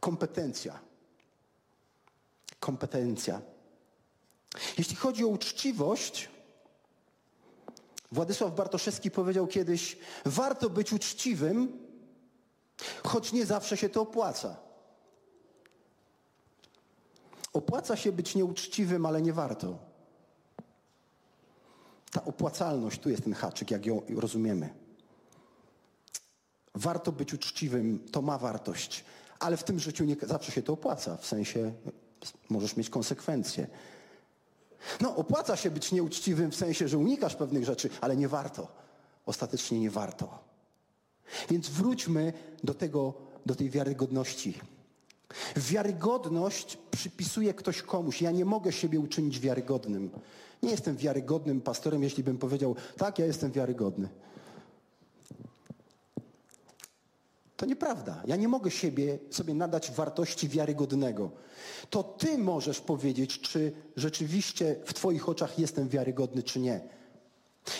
Kompetencja. 0.00 0.78
Kompetencja. 2.60 3.40
Jeśli 4.78 4.96
chodzi 4.96 5.24
o 5.24 5.28
uczciwość, 5.28 6.28
Władysław 8.12 8.54
Bartoszewski 8.54 9.10
powiedział 9.10 9.46
kiedyś, 9.46 9.98
warto 10.24 10.70
być 10.70 10.92
uczciwym, 10.92 11.78
choć 13.04 13.32
nie 13.32 13.46
zawsze 13.46 13.76
się 13.76 13.88
to 13.88 14.02
opłaca. 14.02 14.56
Opłaca 17.52 17.96
się 17.96 18.12
być 18.12 18.34
nieuczciwym, 18.34 19.06
ale 19.06 19.22
nie 19.22 19.32
warto. 19.32 19.78
Ta 22.12 22.24
opłacalność, 22.24 23.00
tu 23.00 23.10
jest 23.10 23.24
ten 23.24 23.32
haczyk, 23.32 23.70
jak 23.70 23.86
ją 23.86 24.02
rozumiemy. 24.16 24.74
Warto 26.74 27.12
być 27.12 27.34
uczciwym, 27.34 28.08
to 28.12 28.22
ma 28.22 28.38
wartość, 28.38 29.04
ale 29.38 29.56
w 29.56 29.64
tym 29.64 29.78
życiu 29.78 30.04
nie 30.04 30.16
zawsze 30.22 30.52
się 30.52 30.62
to 30.62 30.72
opłaca, 30.72 31.16
w 31.16 31.26
sensie 31.26 31.72
możesz 32.48 32.76
mieć 32.76 32.90
konsekwencje. 32.90 33.66
No, 35.00 35.16
opłaca 35.16 35.56
się 35.56 35.70
być 35.70 35.92
nieuczciwym 35.92 36.50
w 36.50 36.56
sensie, 36.56 36.88
że 36.88 36.98
unikasz 36.98 37.36
pewnych 37.36 37.64
rzeczy, 37.64 37.90
ale 38.00 38.16
nie 38.16 38.28
warto. 38.28 38.68
Ostatecznie 39.26 39.80
nie 39.80 39.90
warto. 39.90 40.38
Więc 41.50 41.68
wróćmy 41.68 42.32
do 42.64 42.74
tego, 42.74 43.14
do 43.46 43.54
tej 43.54 43.70
wiarygodności. 43.70 44.60
Wiarygodność 45.56 46.78
przypisuje 46.90 47.54
ktoś 47.54 47.82
komuś. 47.82 48.22
Ja 48.22 48.30
nie 48.30 48.44
mogę 48.44 48.72
siebie 48.72 49.00
uczynić 49.00 49.40
wiarygodnym. 49.40 50.10
Nie 50.62 50.70
jestem 50.70 50.96
wiarygodnym 50.96 51.60
pastorem, 51.60 52.02
jeśli 52.02 52.24
bym 52.24 52.38
powiedział, 52.38 52.76
tak, 52.96 53.18
ja 53.18 53.26
jestem 53.26 53.52
wiarygodny. 53.52 54.08
To 57.56 57.66
nieprawda. 57.66 58.22
Ja 58.26 58.36
nie 58.36 58.48
mogę 58.48 58.70
siebie, 58.70 59.18
sobie 59.30 59.54
nadać 59.54 59.90
wartości 59.90 60.48
wiarygodnego. 60.48 61.30
To 61.90 62.02
ty 62.02 62.38
możesz 62.38 62.80
powiedzieć, 62.80 63.40
czy 63.40 63.72
rzeczywiście 63.96 64.76
w 64.84 64.94
twoich 64.94 65.28
oczach 65.28 65.58
jestem 65.58 65.88
wiarygodny, 65.88 66.42
czy 66.42 66.60
nie. 66.60 66.80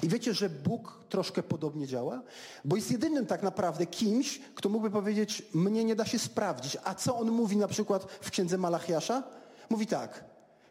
I 0.02 0.08
wiecie, 0.08 0.34
że 0.34 0.50
Bóg 0.50 1.04
troszkę 1.08 1.42
podobnie 1.42 1.86
działa? 1.86 2.22
Bo 2.64 2.76
jest 2.76 2.92
jedynym 2.92 3.26
tak 3.26 3.42
naprawdę 3.42 3.86
kimś, 3.86 4.40
kto 4.54 4.68
mógłby 4.68 4.90
powiedzieć, 4.90 5.42
mnie 5.54 5.84
nie 5.84 5.96
da 5.96 6.04
się 6.04 6.18
sprawdzić. 6.18 6.76
A 6.84 6.94
co 6.94 7.18
on 7.18 7.30
mówi 7.30 7.56
na 7.56 7.68
przykład 7.68 8.12
w 8.20 8.30
księdze 8.30 8.58
Malachiasza? 8.58 9.22
Mówi 9.70 9.86
tak, 9.86 10.24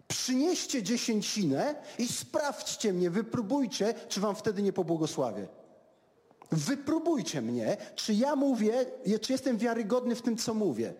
przynieście 0.08 0.84
dziesięcinę 0.84 1.76
i 2.00 2.08
sprawdźcie 2.08 2.94
mnie, 2.94 3.10
wypróbujcie, 3.10 3.94
czy 4.10 4.20
wam 4.20 4.36
wtedy 4.36 4.62
nie 4.62 4.74
pobłogosławię. 4.74 5.48
Wypróbujcie 6.56 7.42
mnie, 7.42 7.78
czy 7.96 8.14
ja 8.14 8.36
mówię, 8.36 8.86
czy 9.22 9.32
jestem 9.32 9.58
wiarygodny 9.58 10.16
w 10.16 10.22
tym, 10.22 10.38
co 10.38 10.54
mówię. 10.54 10.94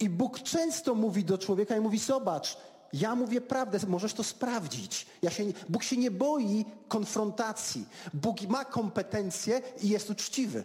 I 0.00 0.08
Bóg 0.08 0.40
często 0.40 0.94
mówi 0.94 1.24
do 1.24 1.38
człowieka 1.38 1.76
i 1.76 1.80
mówi, 1.80 1.98
zobacz, 1.98 2.58
ja 2.92 3.14
mówię 3.14 3.40
prawdę, 3.40 3.78
możesz 3.86 4.14
to 4.14 4.24
sprawdzić. 4.24 5.06
Ja 5.22 5.30
się, 5.30 5.44
Bóg 5.68 5.82
się 5.82 5.96
nie 5.96 6.10
boi 6.10 6.64
konfrontacji. 6.88 7.84
Bóg 8.14 8.42
ma 8.42 8.64
kompetencje 8.64 9.62
i 9.82 9.88
jest 9.88 10.10
uczciwy. 10.10 10.64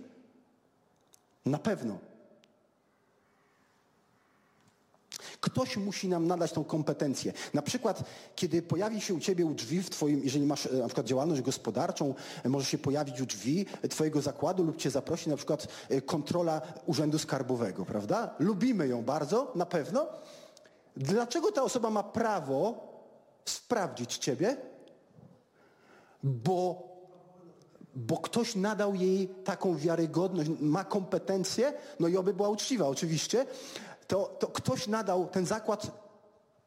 Na 1.45 1.57
pewno. 1.57 2.10
Ktoś 5.41 5.77
musi 5.77 6.07
nam 6.07 6.27
nadać 6.27 6.51
tą 6.51 6.63
kompetencję. 6.63 7.33
Na 7.53 7.61
przykład, 7.61 8.03
kiedy 8.35 8.61
pojawi 8.61 9.01
się 9.01 9.13
u 9.13 9.19
ciebie 9.19 9.45
u 9.45 9.53
drzwi 9.53 9.83
w 9.83 9.89
twoim, 9.89 10.21
jeżeli 10.23 10.45
masz 10.45 10.65
e, 10.65 10.73
na 10.73 10.85
przykład 10.85 11.07
działalność 11.07 11.41
gospodarczą, 11.41 12.15
e, 12.43 12.49
może 12.49 12.65
się 12.65 12.77
pojawić 12.77 13.21
u 13.21 13.25
drzwi 13.25 13.65
twojego 13.89 14.21
zakładu 14.21 14.63
lub 14.63 14.77
cię 14.77 14.89
zaprosi 14.91 15.29
na 15.29 15.37
przykład 15.37 15.67
e, 15.89 16.01
kontrola 16.01 16.61
Urzędu 16.85 17.19
Skarbowego, 17.19 17.85
prawda? 17.85 18.35
Lubimy 18.39 18.87
ją 18.87 19.03
bardzo, 19.03 19.51
na 19.55 19.65
pewno. 19.65 20.07
Dlaczego 20.97 21.51
ta 21.51 21.63
osoba 21.63 21.89
ma 21.89 22.03
prawo 22.03 22.91
sprawdzić 23.45 24.17
ciebie? 24.17 24.57
Bo, 26.23 26.87
bo 27.95 28.17
ktoś 28.17 28.55
nadał 28.55 28.95
jej 28.95 29.27
taką 29.27 29.77
wiarygodność, 29.77 30.49
ma 30.59 30.83
kompetencje, 30.83 31.73
no 31.99 32.07
i 32.07 32.17
oby 32.17 32.33
była 32.33 32.49
uczciwa 32.49 32.87
oczywiście, 32.87 33.45
to, 34.11 34.35
to 34.39 34.47
ktoś 34.47 34.87
nadał, 34.87 35.27
ten 35.27 35.45
zakład 35.45 35.91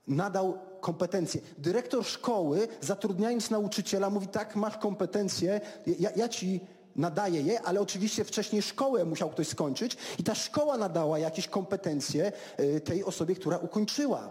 nadał 0.08 0.58
kompetencje. 0.80 1.40
Dyrektor 1.58 2.04
szkoły, 2.04 2.68
zatrudniając 2.80 3.50
nauczyciela, 3.50 4.10
mówi 4.10 4.26
tak, 4.26 4.56
masz 4.56 4.78
kompetencje, 4.78 5.60
ja, 5.86 6.10
ja 6.16 6.28
ci 6.28 6.60
nadaję 6.96 7.40
je, 7.40 7.62
ale 7.62 7.80
oczywiście 7.80 8.24
wcześniej 8.24 8.62
szkołę 8.62 9.04
musiał 9.04 9.30
ktoś 9.30 9.48
skończyć 9.48 9.96
i 10.18 10.24
ta 10.24 10.34
szkoła 10.34 10.76
nadała 10.76 11.18
jakieś 11.18 11.48
kompetencje 11.48 12.32
y, 12.60 12.80
tej 12.80 13.04
osobie, 13.04 13.34
która 13.34 13.58
ukończyła. 13.58 14.30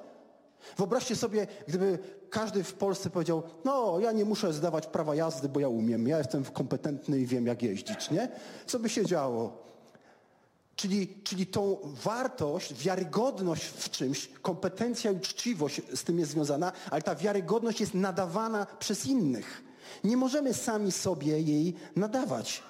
Wyobraźcie 0.77 1.15
sobie, 1.15 1.47
gdyby 1.67 1.99
każdy 2.29 2.63
w 2.63 2.73
Polsce 2.73 3.09
powiedział, 3.09 3.43
no 3.65 3.99
ja 3.99 4.11
nie 4.11 4.25
muszę 4.25 4.53
zdawać 4.53 4.87
prawa 4.87 5.15
jazdy, 5.15 5.49
bo 5.49 5.59
ja 5.59 5.69
umiem, 5.69 6.07
ja 6.07 6.17
jestem 6.17 6.43
kompetentny 6.45 7.19
i 7.19 7.25
wiem 7.25 7.47
jak 7.47 7.63
jeździć, 7.63 8.11
nie? 8.11 8.29
Co 8.65 8.79
by 8.79 8.89
się 8.89 9.05
działo? 9.05 9.72
Czyli, 10.83 11.07
czyli 11.23 11.47
tą 11.47 11.77
wartość, 11.83 12.73
wiarygodność 12.73 13.63
w 13.65 13.89
czymś, 13.89 14.29
kompetencja 14.41 15.11
i 15.11 15.15
uczciwość 15.15 15.81
z 15.95 16.03
tym 16.03 16.19
jest 16.19 16.31
związana, 16.31 16.71
ale 16.91 17.01
ta 17.01 17.15
wiarygodność 17.15 17.79
jest 17.79 17.93
nadawana 17.93 18.65
przez 18.79 19.05
innych. 19.05 19.63
Nie 20.03 20.17
możemy 20.17 20.53
sami 20.53 20.91
sobie 20.91 21.41
jej 21.41 21.73
nadawać. 21.95 22.63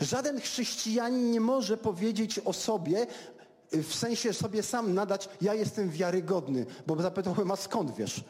Żaden 0.00 0.40
chrześcijanin 0.40 1.30
nie 1.30 1.40
może 1.40 1.76
powiedzieć 1.76 2.38
o 2.38 2.52
sobie, 2.52 3.06
w 3.72 3.94
sensie 3.94 4.32
sobie 4.32 4.62
sam 4.62 4.94
nadać, 4.94 5.28
ja 5.40 5.54
jestem 5.54 5.90
wiarygodny, 5.90 6.66
bo 6.86 7.02
zapytałem, 7.02 7.50
a 7.50 7.56
skąd 7.56 7.96
wiesz? 7.96 8.24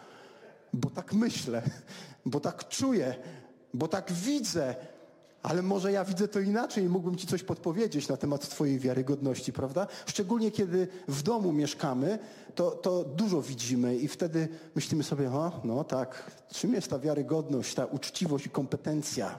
Bo 0.72 0.90
tak 0.90 1.12
myślę, 1.12 1.62
bo 2.26 2.40
tak 2.40 2.68
czuję, 2.68 3.14
bo 3.74 3.88
tak 3.88 4.12
widzę, 4.12 4.74
ale 5.42 5.62
może 5.62 5.92
ja 5.92 6.04
widzę 6.04 6.28
to 6.28 6.40
inaczej 6.40 6.84
i 6.84 6.88
mógłbym 6.88 7.16
ci 7.16 7.26
coś 7.26 7.42
podpowiedzieć 7.42 8.08
na 8.08 8.16
temat 8.16 8.48
twojej 8.48 8.78
wiarygodności, 8.78 9.52
prawda? 9.52 9.86
Szczególnie 10.06 10.50
kiedy 10.50 10.88
w 11.08 11.22
domu 11.22 11.52
mieszkamy, 11.52 12.18
to, 12.54 12.70
to 12.70 13.04
dużo 13.04 13.42
widzimy 13.42 13.96
i 13.96 14.08
wtedy 14.08 14.48
myślimy 14.74 15.02
sobie, 15.04 15.30
o, 15.30 15.60
no 15.64 15.84
tak, 15.84 16.30
czym 16.52 16.74
jest 16.74 16.90
ta 16.90 16.98
wiarygodność, 16.98 17.74
ta 17.74 17.86
uczciwość 17.86 18.46
i 18.46 18.50
kompetencja? 18.50 19.38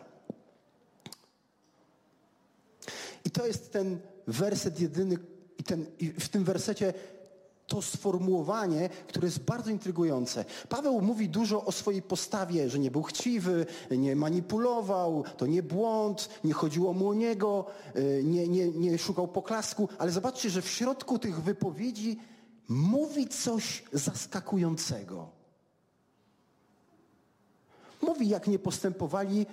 I 3.25 3.31
to 3.31 3.47
jest 3.47 3.71
ten 3.71 3.99
werset 4.27 4.79
jedyny, 4.79 5.17
i, 5.57 5.63
ten, 5.63 5.85
i 5.99 6.11
w 6.11 6.29
tym 6.29 6.43
wersecie 6.43 6.93
to 7.67 7.81
sformułowanie, 7.81 8.89
które 9.07 9.27
jest 9.27 9.39
bardzo 9.39 9.71
intrygujące. 9.71 10.45
Paweł 10.69 11.01
mówi 11.01 11.29
dużo 11.29 11.65
o 11.65 11.71
swojej 11.71 12.01
postawie, 12.01 12.69
że 12.69 12.79
nie 12.79 12.91
był 12.91 13.03
chciwy, 13.03 13.65
nie 13.91 14.15
manipulował, 14.15 15.23
to 15.37 15.45
nie 15.45 15.63
błąd, 15.63 16.29
nie 16.43 16.53
chodziło 16.53 16.93
mu 16.93 17.09
o 17.09 17.13
niego, 17.13 17.65
y, 17.95 18.21
nie, 18.23 18.47
nie, 18.47 18.69
nie 18.69 18.97
szukał 18.97 19.27
poklasku, 19.27 19.89
ale 19.97 20.11
zobaczcie, 20.11 20.49
że 20.49 20.61
w 20.61 20.69
środku 20.69 21.19
tych 21.19 21.41
wypowiedzi 21.41 22.19
mówi 22.69 23.27
coś 23.27 23.83
zaskakującego. 23.93 25.29
Mówi, 28.01 28.29
jak 28.29 28.47
nie 28.47 28.59
postępowali, 28.59 29.45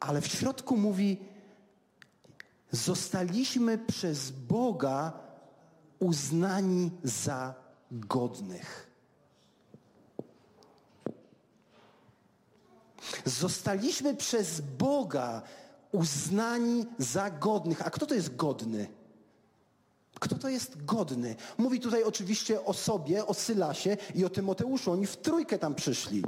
ale 0.00 0.20
w 0.20 0.26
środku 0.26 0.76
mówi, 0.76 1.18
zostaliśmy 2.72 3.78
przez 3.78 4.30
Boga 4.30 5.29
uznani 6.00 6.90
za 7.04 7.54
godnych. 7.92 8.90
Zostaliśmy 13.24 14.16
przez 14.16 14.60
Boga 14.60 15.42
uznani 15.92 16.86
za 16.98 17.30
godnych. 17.30 17.86
A 17.86 17.90
kto 17.90 18.06
to 18.06 18.14
jest 18.14 18.36
godny? 18.36 18.88
Kto 20.20 20.34
to 20.34 20.48
jest 20.48 20.84
godny? 20.84 21.36
Mówi 21.58 21.80
tutaj 21.80 22.04
oczywiście 22.04 22.64
o 22.64 22.74
sobie, 22.74 23.26
o 23.26 23.34
Sylasie 23.34 23.96
i 24.14 24.24
o 24.24 24.30
Tymoteuszu. 24.30 24.92
Oni 24.92 25.06
w 25.06 25.16
trójkę 25.16 25.58
tam 25.58 25.74
przyszli. 25.74 26.22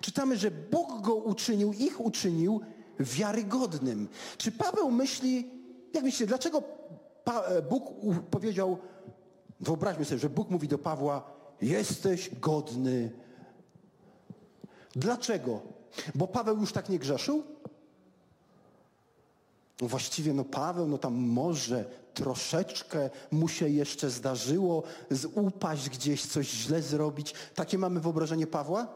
Czytamy, 0.00 0.36
że 0.36 0.50
Bóg 0.50 1.00
go 1.00 1.14
uczynił, 1.14 1.72
ich 1.72 2.00
uczynił 2.00 2.60
wiarygodnym. 3.00 4.08
Czy 4.38 4.52
Paweł 4.52 4.90
myśli, 4.90 5.50
jak 5.92 6.04
myślicie, 6.04 6.26
dlaczego 6.26 6.62
Bóg 7.70 7.92
powiedział, 8.30 8.78
wyobraźmy 9.60 10.04
sobie, 10.04 10.18
że 10.18 10.30
Bóg 10.30 10.50
mówi 10.50 10.68
do 10.68 10.78
Pawła, 10.78 11.22
jesteś 11.62 12.30
godny. 12.40 13.10
Dlaczego? 14.96 15.60
Bo 16.14 16.26
Paweł 16.26 16.60
już 16.60 16.72
tak 16.72 16.88
nie 16.88 16.98
grzeszył? 16.98 17.42
Właściwie 19.78 20.32
no 20.32 20.44
Paweł, 20.44 20.88
no 20.88 20.98
tam 20.98 21.14
może 21.14 21.84
troszeczkę 22.14 23.10
mu 23.30 23.48
się 23.48 23.68
jeszcze 23.68 24.10
zdarzyło 24.10 24.82
upaść 25.34 25.90
gdzieś, 25.90 26.26
coś 26.26 26.50
źle 26.50 26.82
zrobić. 26.82 27.34
Takie 27.54 27.78
mamy 27.78 28.00
wyobrażenie 28.00 28.46
Pawła? 28.46 28.86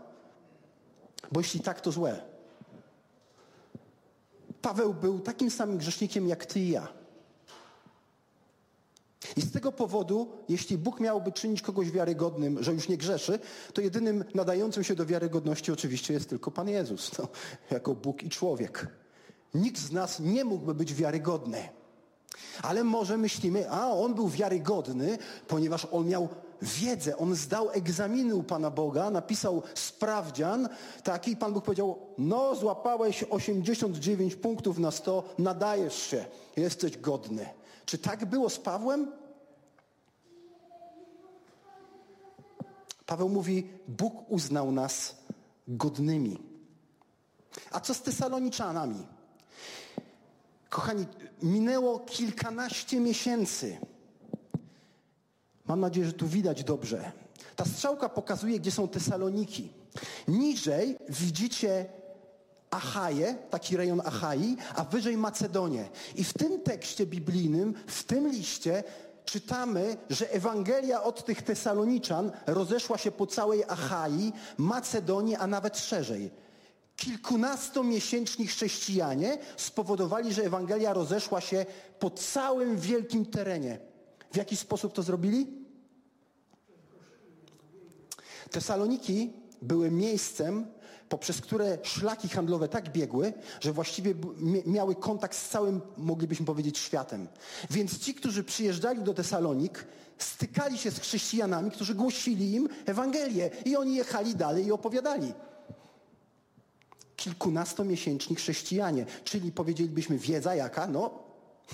Bo 1.32 1.40
jeśli 1.40 1.60
tak, 1.60 1.80
to 1.80 1.92
złe. 1.92 2.22
Paweł 4.62 4.94
był 4.94 5.20
takim 5.20 5.50
samym 5.50 5.78
grzesznikiem 5.78 6.28
jak 6.28 6.46
ty 6.46 6.60
i 6.60 6.70
ja. 6.70 6.88
I 9.36 9.40
z 9.40 9.52
tego 9.52 9.72
powodu, 9.72 10.32
jeśli 10.48 10.78
Bóg 10.78 11.00
miałby 11.00 11.32
czynić 11.32 11.62
kogoś 11.62 11.90
wiarygodnym, 11.90 12.62
że 12.62 12.72
już 12.72 12.88
nie 12.88 12.96
grzeszy, 12.96 13.38
to 13.72 13.80
jedynym 13.80 14.24
nadającym 14.34 14.84
się 14.84 14.94
do 14.94 15.06
wiarygodności 15.06 15.72
oczywiście 15.72 16.14
jest 16.14 16.28
tylko 16.28 16.50
Pan 16.50 16.68
Jezus, 16.68 17.18
no, 17.18 17.28
jako 17.70 17.94
Bóg 17.94 18.22
i 18.22 18.28
człowiek. 18.28 18.86
Nikt 19.54 19.80
z 19.80 19.92
nas 19.92 20.20
nie 20.20 20.44
mógłby 20.44 20.74
być 20.74 20.94
wiarygodny. 20.94 21.68
Ale 22.62 22.84
może 22.84 23.16
myślimy, 23.16 23.70
a 23.70 23.90
on 23.90 24.14
był 24.14 24.28
wiarygodny, 24.28 25.18
ponieważ 25.48 25.86
on 25.92 26.08
miał 26.08 26.28
wiedzę, 26.62 27.16
on 27.16 27.34
zdał 27.34 27.70
egzaminy 27.70 28.34
u 28.34 28.42
Pana 28.42 28.70
Boga, 28.70 29.10
napisał 29.10 29.62
sprawdzian 29.74 30.68
taki 31.04 31.30
i 31.30 31.36
Pan 31.36 31.52
Bóg 31.52 31.64
powiedział, 31.64 31.98
no 32.18 32.54
złapałeś 32.54 33.24
89 33.30 34.34
punktów 34.34 34.78
na 34.78 34.90
100, 34.90 35.34
nadajesz 35.38 36.02
się, 36.02 36.24
jesteś 36.56 36.98
godny. 36.98 37.46
Czy 37.86 37.98
tak 37.98 38.24
było 38.24 38.50
z 38.50 38.58
Pawłem? 38.58 39.12
Paweł 43.06 43.28
mówi, 43.28 43.70
Bóg 43.88 44.30
uznał 44.30 44.72
nas 44.72 45.16
godnymi. 45.68 46.38
A 47.70 47.80
co 47.80 47.94
z 47.94 48.02
Tesaloniczanami? 48.02 49.06
Kochani, 50.68 51.06
minęło 51.42 51.98
kilkanaście 51.98 53.00
miesięcy. 53.00 53.78
Mam 55.66 55.80
nadzieję, 55.80 56.06
że 56.06 56.12
tu 56.12 56.26
widać 56.26 56.64
dobrze. 56.64 57.12
Ta 57.56 57.64
strzałka 57.64 58.08
pokazuje, 58.08 58.60
gdzie 58.60 58.70
są 58.70 58.88
Tesaloniki. 58.88 59.72
Niżej 60.28 60.98
widzicie 61.08 61.86
Achaję, 62.76 63.36
taki 63.50 63.76
rejon 63.76 64.00
Achai, 64.04 64.56
a 64.74 64.84
wyżej 64.84 65.16
Macedonię. 65.16 65.88
I 66.14 66.24
w 66.24 66.32
tym 66.32 66.60
tekście 66.60 67.06
biblijnym, 67.06 67.74
w 67.86 68.04
tym 68.04 68.28
liście 68.28 68.84
czytamy, 69.24 69.96
że 70.10 70.32
Ewangelia 70.32 71.02
od 71.02 71.24
tych 71.24 71.42
Tesaloniczan 71.42 72.32
rozeszła 72.46 72.98
się 72.98 73.12
po 73.12 73.26
całej 73.26 73.64
Achai, 73.64 74.32
Macedonii, 74.56 75.36
a 75.36 75.46
nawet 75.46 75.78
szerzej. 75.78 76.30
Kilkunastomiesięczni 76.96 78.46
chrześcijanie 78.46 79.38
spowodowali, 79.56 80.32
że 80.32 80.44
Ewangelia 80.44 80.92
rozeszła 80.92 81.40
się 81.40 81.66
po 81.98 82.10
całym 82.10 82.76
wielkim 82.76 83.26
terenie. 83.26 83.78
W 84.32 84.36
jaki 84.36 84.56
sposób 84.56 84.92
to 84.92 85.02
zrobili? 85.02 85.46
Tesaloniki 88.50 89.32
były 89.62 89.90
miejscem, 89.90 90.66
poprzez 91.08 91.40
które 91.40 91.78
szlaki 91.82 92.28
handlowe 92.28 92.68
tak 92.68 92.92
biegły, 92.92 93.32
że 93.60 93.72
właściwie 93.72 94.14
miały 94.66 94.94
kontakt 94.94 95.36
z 95.36 95.48
całym, 95.48 95.80
moglibyśmy 95.96 96.46
powiedzieć, 96.46 96.78
światem. 96.78 97.28
Więc 97.70 97.98
ci, 97.98 98.14
którzy 98.14 98.44
przyjeżdżali 98.44 99.02
do 99.02 99.14
Tesalonik, 99.14 99.86
stykali 100.18 100.78
się 100.78 100.90
z 100.90 100.98
chrześcijanami, 100.98 101.70
którzy 101.70 101.94
głosili 101.94 102.54
im 102.54 102.68
Ewangelię 102.86 103.50
i 103.64 103.76
oni 103.76 103.96
jechali 103.96 104.34
dalej 104.34 104.66
i 104.66 104.72
opowiadali. 104.72 105.32
Kilkunastomiesięczni 107.16 108.36
chrześcijanie, 108.36 109.06
czyli 109.24 109.52
powiedzielibyśmy 109.52 110.18
wiedza 110.18 110.54
jaka? 110.54 110.86
No, 110.86 111.10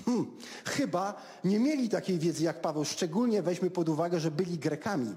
hmm, 0.04 0.26
chyba 0.64 1.22
nie 1.44 1.60
mieli 1.60 1.88
takiej 1.88 2.18
wiedzy 2.18 2.44
jak 2.44 2.60
Paweł. 2.60 2.84
Szczególnie 2.84 3.42
weźmy 3.42 3.70
pod 3.70 3.88
uwagę, 3.88 4.20
że 4.20 4.30
byli 4.30 4.58
Grekami. 4.58 5.16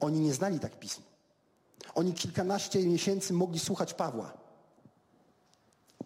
Oni 0.00 0.20
nie 0.20 0.34
znali 0.34 0.60
tak 0.60 0.78
pism. 0.78 1.02
Oni 1.94 2.14
kilkanaście 2.14 2.86
miesięcy 2.86 3.32
mogli 3.32 3.58
słuchać 3.58 3.94
Pawła. 3.94 4.32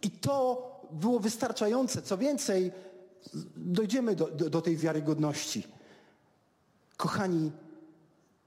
I 0.03 0.11
to 0.11 0.69
było 0.91 1.21
wystarczające. 1.21 2.03
Co 2.03 2.19
więcej, 2.19 2.73
dojdziemy 3.57 4.17
do, 4.17 4.27
do, 4.27 4.51
do 4.51 4.61
tej 4.61 4.77
wiarygodności. 4.77 5.67
Kochani, 6.97 7.53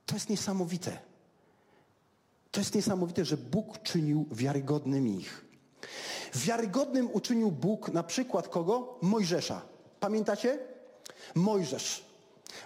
to 0.05 0.15
jest 0.15 0.29
niesamowite. 0.29 0.97
To 2.51 2.59
jest 2.59 2.75
niesamowite, 2.75 3.25
że 3.25 3.37
Bóg 3.37 3.81
czynił 3.83 4.25
wiarygodnym 4.31 5.07
ich. 5.07 5.45
Wiarygodnym 6.35 7.09
uczynił 7.13 7.51
Bóg 7.51 7.89
na 7.89 8.03
przykład 8.03 8.47
kogo? 8.47 8.97
Mojżesza. 9.01 9.61
Pamiętacie? 9.99 10.59
Mojżesz. 11.35 12.05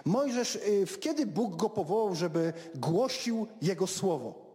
Mojżesz, 0.04 0.56
y, 0.56 0.86
kiedy 1.00 1.26
Bóg 1.26 1.56
go 1.56 1.70
powołał, 1.70 2.14
żeby 2.14 2.52
głosił 2.74 3.46
Jego 3.62 3.86
słowo? 3.86 4.45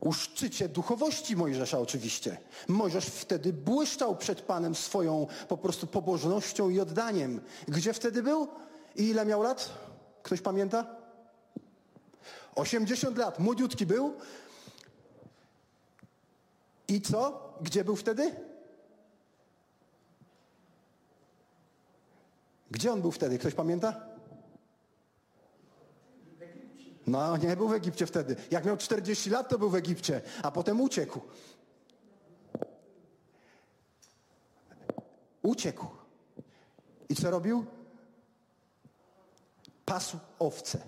U 0.00 0.12
szczycie 0.12 0.68
duchowości 0.68 1.36
Mojżesza 1.36 1.78
oczywiście. 1.78 2.36
Mojżesz 2.68 3.06
wtedy 3.06 3.52
błyszczał 3.52 4.16
przed 4.16 4.42
Panem 4.42 4.74
swoją 4.74 5.26
po 5.48 5.56
prostu 5.56 5.86
pobożnością 5.86 6.70
i 6.70 6.80
oddaniem. 6.80 7.40
Gdzie 7.68 7.92
wtedy 7.92 8.22
był? 8.22 8.48
I 8.96 9.02
ile 9.02 9.26
miał 9.26 9.42
lat? 9.42 9.70
Ktoś 10.22 10.40
pamięta? 10.40 10.86
80 12.54 13.18
lat. 13.18 13.38
Młodziutki 13.38 13.86
był. 13.86 14.14
I 16.88 17.00
co? 17.00 17.52
Gdzie 17.60 17.84
był 17.84 17.96
wtedy? 17.96 18.34
Gdzie 22.70 22.92
on 22.92 23.00
był 23.00 23.10
wtedy? 23.10 23.38
Ktoś 23.38 23.54
pamięta? 23.54 24.09
No, 27.10 27.36
nie 27.36 27.56
był 27.56 27.68
w 27.68 27.72
Egipcie 27.72 28.06
wtedy. 28.06 28.36
Jak 28.50 28.64
miał 28.64 28.76
40 28.76 29.30
lat, 29.30 29.48
to 29.48 29.58
był 29.58 29.70
w 29.70 29.74
Egipcie, 29.74 30.20
a 30.42 30.50
potem 30.50 30.80
uciekł. 30.80 31.20
Uciekł. 35.42 35.86
I 37.08 37.14
co 37.14 37.30
robił? 37.30 37.64
Pasł 39.84 40.18
owce. 40.38 40.78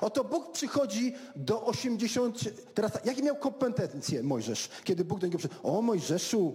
Oto 0.00 0.24
Bóg 0.24 0.52
przychodzi 0.52 1.14
do 1.36 1.64
80... 1.64 2.38
Teraz 2.74 2.92
jakie 3.04 3.22
miał 3.22 3.36
kompetencje 3.36 4.22
Mojżesz, 4.22 4.70
kiedy 4.84 5.04
Bóg 5.04 5.20
do 5.20 5.26
niego 5.26 5.38
przyszedł? 5.38 5.60
O 5.62 5.82
Mojżeszu, 5.82 6.54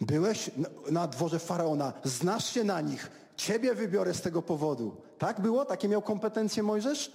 byłeś 0.00 0.50
na 0.90 1.06
dworze 1.06 1.38
Faraona, 1.38 1.92
znasz 2.04 2.52
się 2.52 2.64
na 2.64 2.80
nich, 2.80 3.10
ciebie 3.36 3.74
wybiorę 3.74 4.14
z 4.14 4.22
tego 4.22 4.42
powodu. 4.42 5.07
Tak 5.18 5.40
było? 5.40 5.64
Takie 5.64 5.88
miał 5.88 6.02
kompetencje 6.02 6.62
Mojżesz? 6.62 7.12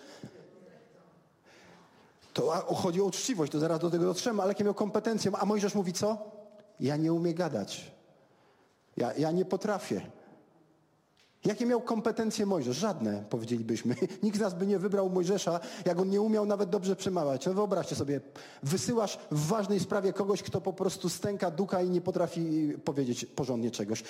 To 2.33 2.51
chodzi 2.75 3.01
o 3.01 3.05
uczciwość, 3.05 3.51
to 3.51 3.59
zaraz 3.59 3.79
do 3.79 3.89
tego 3.89 4.05
dotrzemy, 4.05 4.41
ale 4.41 4.51
jakie 4.51 4.63
miał 4.63 4.73
kompetencje. 4.73 5.31
A 5.39 5.45
Mojżesz 5.45 5.75
mówi 5.75 5.93
co? 5.93 6.17
Ja 6.79 6.97
nie 6.97 7.13
umiem 7.13 7.33
gadać. 7.33 7.91
Ja, 8.97 9.13
ja 9.13 9.31
nie 9.31 9.45
potrafię. 9.45 10.01
Jakie 11.45 11.65
miał 11.65 11.81
kompetencje 11.81 12.45
Mojżesz? 12.45 12.77
Żadne, 12.77 13.23
powiedzielibyśmy. 13.29 13.95
Nikt 14.23 14.37
z 14.37 14.39
nas 14.39 14.53
by 14.53 14.67
nie 14.67 14.79
wybrał 14.79 15.09
Mojżesza, 15.09 15.59
jak 15.85 15.99
on 15.99 16.09
nie 16.09 16.21
umiał 16.21 16.45
nawet 16.45 16.69
dobrze 16.69 16.95
przemawiać. 16.95 17.45
No 17.45 17.53
wyobraźcie 17.53 17.95
sobie, 17.95 18.21
wysyłasz 18.63 19.19
w 19.31 19.47
ważnej 19.47 19.79
sprawie 19.79 20.13
kogoś, 20.13 20.43
kto 20.43 20.61
po 20.61 20.73
prostu 20.73 21.09
stęka 21.09 21.51
duka 21.51 21.81
i 21.81 21.89
nie 21.89 22.01
potrafi 22.01 22.73
powiedzieć 22.83 23.25
porządnie 23.25 23.71
czegoś. 23.71 24.03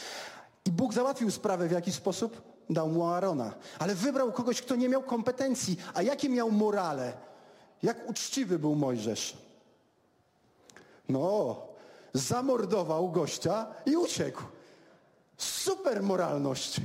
I 0.65 0.71
Bóg 0.71 0.93
załatwił 0.93 1.31
sprawę 1.31 1.67
w 1.67 1.71
jaki 1.71 1.91
sposób? 1.91 2.52
Dał 2.69 2.89
mu 2.89 3.07
Aarona. 3.07 3.53
Ale 3.79 3.95
wybrał 3.95 4.31
kogoś, 4.31 4.61
kto 4.61 4.75
nie 4.75 4.89
miał 4.89 5.03
kompetencji. 5.03 5.77
A 5.93 6.01
jakie 6.01 6.29
miał 6.29 6.51
morale? 6.51 7.13
Jak 7.83 8.09
uczciwy 8.09 8.59
był 8.59 8.75
Mojżesz. 8.75 9.37
No, 11.09 11.61
zamordował 12.13 13.11
gościa 13.11 13.65
i 13.85 13.95
uciekł. 13.95 14.43
Super 15.37 16.03
moralność. 16.03 16.81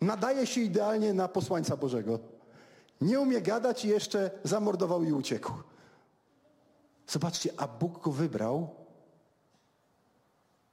Nadaje 0.00 0.46
się 0.46 0.60
idealnie 0.60 1.14
na 1.14 1.28
posłańca 1.28 1.76
Bożego. 1.76 2.18
Nie 3.00 3.20
umie 3.20 3.40
gadać 3.40 3.84
i 3.84 3.88
jeszcze 3.88 4.30
zamordował 4.44 5.02
i 5.02 5.12
uciekł. 5.12 5.52
Zobaczcie, 7.08 7.50
a 7.56 7.68
Bóg 7.68 8.02
go 8.02 8.12
wybrał 8.12 8.70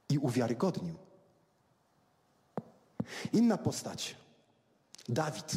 i 0.08 0.18
uwiarygodnił. 0.18 1.05
Inna 3.32 3.58
postać. 3.58 4.16
Dawid. 5.08 5.52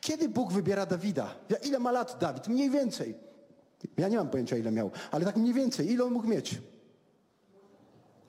Kiedy 0.00 0.28
Bóg 0.28 0.52
wybiera 0.52 0.86
Dawida? 0.86 1.34
Ile 1.62 1.78
ma 1.78 1.92
lat 1.92 2.18
Dawid? 2.20 2.48
Mniej 2.48 2.70
więcej. 2.70 3.14
Ja 3.96 4.08
nie 4.08 4.16
mam 4.16 4.30
pojęcia, 4.30 4.56
ile 4.56 4.70
miał, 4.70 4.90
ale 5.10 5.24
tak 5.24 5.36
mniej 5.36 5.54
więcej. 5.54 5.92
Ile 5.92 6.04
on 6.04 6.12
mógł 6.12 6.26
mieć? 6.26 6.58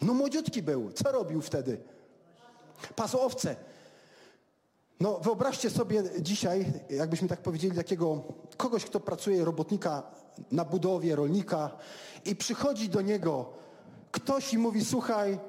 No 0.02 0.14
młodziutki 0.14 0.64
był. 0.64 0.92
Co 0.92 1.12
robił 1.12 1.42
wtedy? 1.42 1.78
Pasł 2.96 3.18
owce. 3.18 3.56
No 5.00 5.20
wyobraźcie 5.20 5.70
sobie 5.70 6.04
dzisiaj, 6.20 6.74
jakbyśmy 6.90 7.28
tak 7.28 7.42
powiedzieli, 7.42 7.76
takiego 7.76 8.24
kogoś, 8.58 8.86
kto 8.86 9.00
pracuje, 9.00 9.46
robotnika 9.46 10.04
na 10.52 10.66
budowie, 10.66 11.16
rolnika 11.16 11.72
i 12.26 12.36
przychodzi 12.36 12.90
do 12.90 13.02
niego 13.02 13.54
ktoś 14.12 14.54
i 14.54 14.58
mówi, 14.58 14.86
słuchaj, 14.86 15.40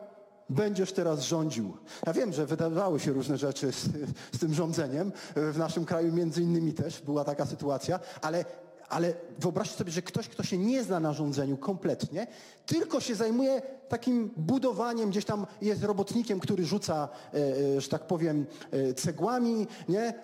będziesz 0.52 0.92
teraz 0.92 1.20
rządził. 1.20 1.76
Ja 2.06 2.12
wiem, 2.12 2.32
że 2.32 2.46
wydawały 2.46 3.00
się 3.00 3.12
różne 3.12 3.38
rzeczy 3.38 3.72
z, 3.72 3.88
z 4.32 4.38
tym 4.38 4.54
rządzeniem. 4.54 5.12
W 5.36 5.58
naszym 5.58 5.84
kraju 5.84 6.12
między 6.12 6.42
innymi 6.42 6.72
też 6.72 7.00
była 7.00 7.24
taka 7.24 7.46
sytuacja, 7.46 8.00
ale 8.22 8.44
ale 8.92 9.14
wyobraźcie 9.38 9.76
sobie, 9.76 9.92
że 9.92 10.02
ktoś, 10.02 10.28
kto 10.28 10.42
się 10.42 10.58
nie 10.58 10.84
zna 10.84 11.00
na 11.00 11.12
rządzeniu 11.12 11.56
kompletnie, 11.56 12.26
tylko 12.66 13.00
się 13.00 13.14
zajmuje 13.14 13.62
takim 13.88 14.30
budowaniem, 14.36 15.10
gdzieś 15.10 15.24
tam 15.24 15.46
jest 15.62 15.84
robotnikiem, 15.84 16.40
który 16.40 16.64
rzuca, 16.64 17.08
e, 17.34 17.36
e, 17.76 17.80
że 17.80 17.88
tak 17.88 18.06
powiem, 18.06 18.46
e, 18.70 18.94
cegłami, 18.94 19.66
nie? 19.88 20.14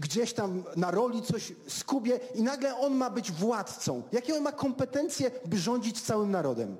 gdzieś 0.00 0.32
tam 0.32 0.64
na 0.76 0.90
roli 0.90 1.22
coś 1.22 1.52
skubie 1.68 2.20
i 2.34 2.42
nagle 2.42 2.76
on 2.76 2.94
ma 2.94 3.10
być 3.10 3.32
władcą. 3.32 4.02
Jakie 4.12 4.34
on 4.34 4.42
ma 4.42 4.52
kompetencje, 4.52 5.30
by 5.46 5.58
rządzić 5.58 6.00
całym 6.02 6.30
narodem? 6.30 6.76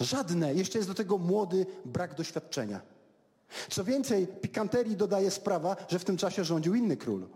Żadne. 0.00 0.54
Jeszcze 0.54 0.78
jest 0.78 0.90
do 0.90 0.94
tego 0.94 1.18
młody, 1.18 1.66
brak 1.84 2.14
doświadczenia. 2.14 2.80
Co 3.70 3.84
więcej, 3.84 4.26
pikanterii 4.26 4.96
dodaje 4.96 5.30
sprawa, 5.30 5.76
że 5.88 5.98
w 5.98 6.04
tym 6.04 6.16
czasie 6.16 6.44
rządził 6.44 6.74
inny 6.74 6.96
król 6.96 7.26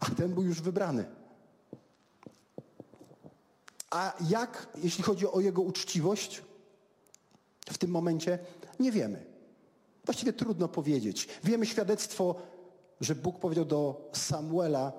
a 0.00 0.10
ten 0.10 0.34
był 0.34 0.42
już 0.42 0.60
wybrany. 0.60 1.04
A 3.90 4.12
jak, 4.28 4.68
jeśli 4.82 5.04
chodzi 5.04 5.26
o 5.26 5.40
jego 5.40 5.62
uczciwość, 5.62 6.42
w 7.70 7.78
tym 7.78 7.90
momencie 7.90 8.38
nie 8.80 8.92
wiemy. 8.92 9.24
Właściwie 10.04 10.32
trudno 10.32 10.68
powiedzieć. 10.68 11.28
Wiemy 11.44 11.66
świadectwo, 11.66 12.34
że 13.00 13.14
Bóg 13.14 13.38
powiedział 13.38 13.64
do 13.64 14.10
Samuela, 14.12 14.92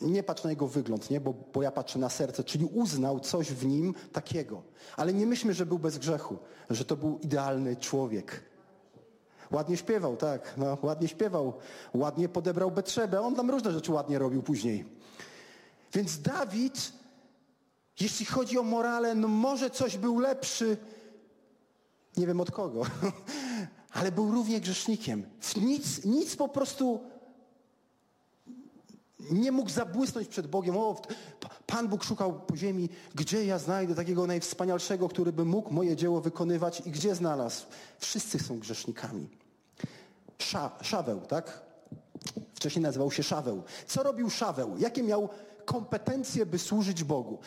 nie 0.00 0.22
patrz 0.22 0.44
na 0.44 0.50
jego 0.50 0.66
wygląd, 0.66 1.10
nie? 1.10 1.20
Bo, 1.20 1.34
bo 1.54 1.62
ja 1.62 1.70
patrzę 1.70 1.98
na 1.98 2.08
serce, 2.08 2.44
czyli 2.44 2.64
uznał 2.64 3.20
coś 3.20 3.52
w 3.52 3.66
nim 3.66 3.94
takiego. 4.12 4.62
Ale 4.96 5.12
nie 5.12 5.26
myślmy, 5.26 5.54
że 5.54 5.66
był 5.66 5.78
bez 5.78 5.98
grzechu, 5.98 6.38
że 6.70 6.84
to 6.84 6.96
był 6.96 7.18
idealny 7.18 7.76
człowiek. 7.76 8.42
Ładnie 9.50 9.76
śpiewał, 9.76 10.16
tak, 10.16 10.54
no, 10.56 10.78
ładnie 10.82 11.08
śpiewał. 11.08 11.52
Ładnie 11.94 12.28
podebrał 12.28 12.70
Betrzebę. 12.70 13.20
On 13.20 13.34
tam 13.34 13.50
różne 13.50 13.72
rzeczy 13.72 13.92
ładnie 13.92 14.18
robił 14.18 14.42
później. 14.42 14.84
Więc 15.92 16.22
Dawid, 16.22 16.92
jeśli 18.00 18.26
chodzi 18.26 18.58
o 18.58 18.62
morale, 18.62 19.14
no 19.14 19.28
może 19.28 19.70
coś 19.70 19.96
był 19.96 20.18
lepszy, 20.18 20.76
nie 22.16 22.26
wiem 22.26 22.40
od 22.40 22.50
kogo, 22.50 22.82
ale 23.98 24.12
był 24.12 24.32
równie 24.32 24.60
grzesznikiem. 24.60 25.26
Nic, 25.56 26.04
nic 26.04 26.36
po 26.36 26.48
prostu 26.48 27.00
nie 29.30 29.52
mógł 29.52 29.70
zabłysnąć 29.70 30.28
przed 30.28 30.46
Bogiem. 30.46 30.76
O, 30.76 31.02
Pan 31.66 31.88
Bóg 31.88 32.04
szukał 32.04 32.40
po 32.40 32.56
ziemi, 32.56 32.88
gdzie 33.14 33.44
ja 33.44 33.58
znajdę 33.58 33.94
takiego 33.94 34.26
najwspanialszego, 34.26 35.08
który 35.08 35.32
by 35.32 35.44
mógł 35.44 35.72
moje 35.72 35.96
dzieło 35.96 36.20
wykonywać 36.20 36.82
i 36.86 36.90
gdzie 36.90 37.14
znalazł. 37.14 37.66
Wszyscy 37.98 38.38
są 38.38 38.58
grzesznikami. 38.58 39.28
Sza, 40.38 40.70
Szaweł, 40.82 41.20
tak? 41.20 41.62
Wcześniej 42.54 42.82
nazywał 42.82 43.10
się 43.10 43.22
Szaweł. 43.22 43.62
Co 43.86 44.02
robił 44.02 44.30
Szaweł? 44.30 44.78
Jakie 44.78 45.02
miał 45.02 45.28
kompetencje, 45.64 46.46
by 46.46 46.58
służyć 46.58 47.04
Bogu? 47.04 47.38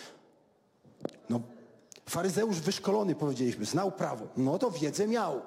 No, 1.30 1.42
faryzeusz 2.06 2.60
wyszkolony, 2.60 3.16
powiedzieliśmy, 3.16 3.66
znał 3.66 3.92
prawo. 3.92 4.28
No 4.38 4.60
to 4.60 4.72
wiedzę 4.72 5.08
miał. 5.08 5.42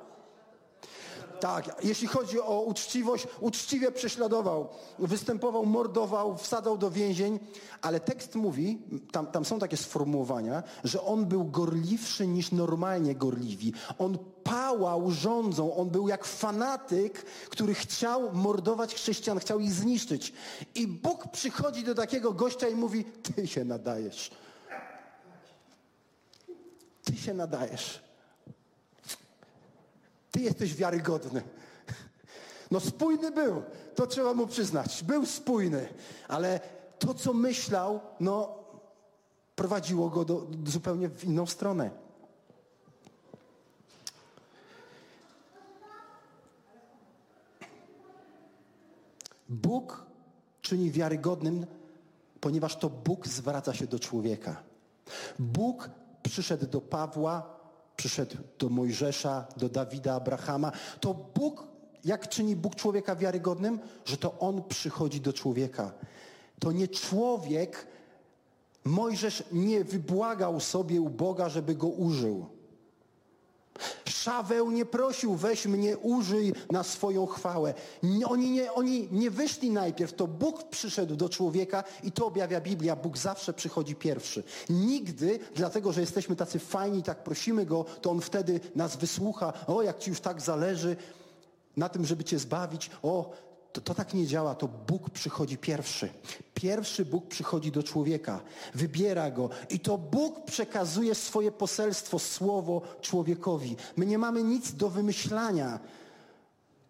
Tak, 1.40 1.84
jeśli 1.84 2.08
chodzi 2.08 2.40
o 2.40 2.60
uczciwość, 2.60 3.26
uczciwie 3.40 3.92
prześladował, 3.92 4.68
występował, 4.98 5.66
mordował, 5.66 6.36
wsadzał 6.36 6.78
do 6.78 6.90
więzień, 6.90 7.38
ale 7.82 8.00
tekst 8.00 8.34
mówi, 8.34 8.78
tam, 9.12 9.26
tam 9.26 9.44
są 9.44 9.58
takie 9.58 9.76
sformułowania, 9.76 10.62
że 10.84 11.02
on 11.02 11.26
był 11.26 11.44
gorliwszy 11.44 12.26
niż 12.26 12.52
normalnie 12.52 13.14
gorliwi. 13.14 13.72
On 13.98 14.18
pałał 14.44 15.10
rządzą, 15.10 15.76
on 15.76 15.90
był 15.90 16.08
jak 16.08 16.24
fanatyk, 16.24 17.22
który 17.50 17.74
chciał 17.74 18.32
mordować 18.32 18.94
chrześcijan, 18.94 19.38
chciał 19.38 19.60
ich 19.60 19.72
zniszczyć. 19.72 20.32
I 20.74 20.86
Bóg 20.86 21.28
przychodzi 21.28 21.84
do 21.84 21.94
takiego 21.94 22.32
gościa 22.32 22.68
i 22.68 22.74
mówi, 22.74 23.04
ty 23.04 23.46
się 23.46 23.64
nadajesz. 23.64 24.30
Ty 27.04 27.16
się 27.16 27.34
nadajesz. 27.34 28.05
Ty 30.36 30.42
jesteś 30.42 30.74
wiarygodny. 30.74 31.42
No 32.70 32.80
spójny 32.80 33.30
był, 33.30 33.62
to 33.94 34.06
trzeba 34.06 34.34
mu 34.34 34.46
przyznać. 34.46 35.04
Był 35.04 35.26
spójny, 35.26 35.88
ale 36.28 36.60
to, 36.98 37.14
co 37.14 37.32
myślał, 37.32 38.00
no 38.20 38.58
prowadziło 39.54 40.10
go 40.10 40.24
do, 40.24 40.40
do 40.40 40.70
zupełnie 40.70 41.08
w 41.08 41.24
inną 41.24 41.46
stronę. 41.46 41.90
Bóg 49.48 50.06
czyni 50.62 50.90
wiarygodnym, 50.90 51.66
ponieważ 52.40 52.76
to 52.76 52.90
Bóg 52.90 53.26
zwraca 53.26 53.74
się 53.74 53.86
do 53.86 53.98
człowieka. 53.98 54.62
Bóg 55.38 55.90
przyszedł 56.22 56.66
do 56.66 56.80
Pawła 56.80 57.55
przyszedł 57.96 58.36
do 58.58 58.68
Mojżesza, 58.68 59.46
do 59.56 59.68
Dawida, 59.68 60.14
Abrahama, 60.14 60.72
to 61.00 61.14
Bóg, 61.14 61.66
jak 62.04 62.28
czyni 62.28 62.56
Bóg 62.56 62.74
człowieka 62.74 63.16
wiarygodnym? 63.16 63.78
Że 64.04 64.16
to 64.16 64.38
On 64.38 64.62
przychodzi 64.64 65.20
do 65.20 65.32
człowieka. 65.32 65.92
To 66.58 66.72
nie 66.72 66.88
człowiek, 66.88 67.86
Mojżesz 68.84 69.44
nie 69.52 69.84
wybłagał 69.84 70.60
sobie 70.60 71.00
u 71.00 71.10
Boga, 71.10 71.48
żeby 71.48 71.74
go 71.74 71.86
użył. 71.86 72.55
Szaweł 74.04 74.70
nie 74.70 74.86
prosił, 74.86 75.34
weź 75.34 75.66
mnie, 75.66 75.98
użyj 75.98 76.52
na 76.70 76.82
swoją 76.82 77.26
chwałę. 77.26 77.74
Oni 78.26 78.50
nie, 78.50 78.72
oni 78.72 79.08
nie 79.12 79.30
wyszli 79.30 79.70
najpierw, 79.70 80.12
to 80.12 80.26
Bóg 80.26 80.68
przyszedł 80.68 81.16
do 81.16 81.28
człowieka 81.28 81.84
i 82.02 82.12
to 82.12 82.26
objawia 82.26 82.60
Biblia. 82.60 82.96
Bóg 82.96 83.18
zawsze 83.18 83.52
przychodzi 83.52 83.94
pierwszy. 83.94 84.42
Nigdy, 84.70 85.38
dlatego 85.54 85.92
że 85.92 86.00
jesteśmy 86.00 86.36
tacy 86.36 86.58
fajni, 86.58 87.02
tak 87.02 87.24
prosimy 87.24 87.66
Go, 87.66 87.84
to 88.00 88.10
On 88.10 88.20
wtedy 88.20 88.60
nas 88.74 88.96
wysłucha. 88.96 89.52
O, 89.66 89.82
jak 89.82 89.98
Ci 89.98 90.10
już 90.10 90.20
tak 90.20 90.40
zależy 90.40 90.96
na 91.76 91.88
tym, 91.88 92.06
żeby 92.06 92.24
Cię 92.24 92.38
zbawić. 92.38 92.90
O, 93.02 93.30
to, 93.76 93.80
to 93.80 93.94
tak 93.94 94.14
nie 94.14 94.26
działa, 94.26 94.54
to 94.54 94.68
Bóg 94.68 95.10
przychodzi 95.10 95.58
pierwszy. 95.58 96.08
Pierwszy 96.54 97.04
Bóg 97.04 97.26
przychodzi 97.26 97.72
do 97.72 97.82
człowieka, 97.82 98.40
wybiera 98.74 99.30
go 99.30 99.50
i 99.70 99.80
to 99.80 99.98
Bóg 99.98 100.44
przekazuje 100.44 101.14
swoje 101.14 101.52
poselstwo, 101.52 102.18
słowo 102.18 102.82
człowiekowi. 103.00 103.76
My 103.96 104.06
nie 104.06 104.18
mamy 104.18 104.42
nic 104.42 104.72
do 104.72 104.88
wymyślania. 104.88 105.80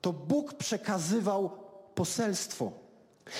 To 0.00 0.12
Bóg 0.12 0.54
przekazywał 0.54 1.50
poselstwo. 1.94 2.72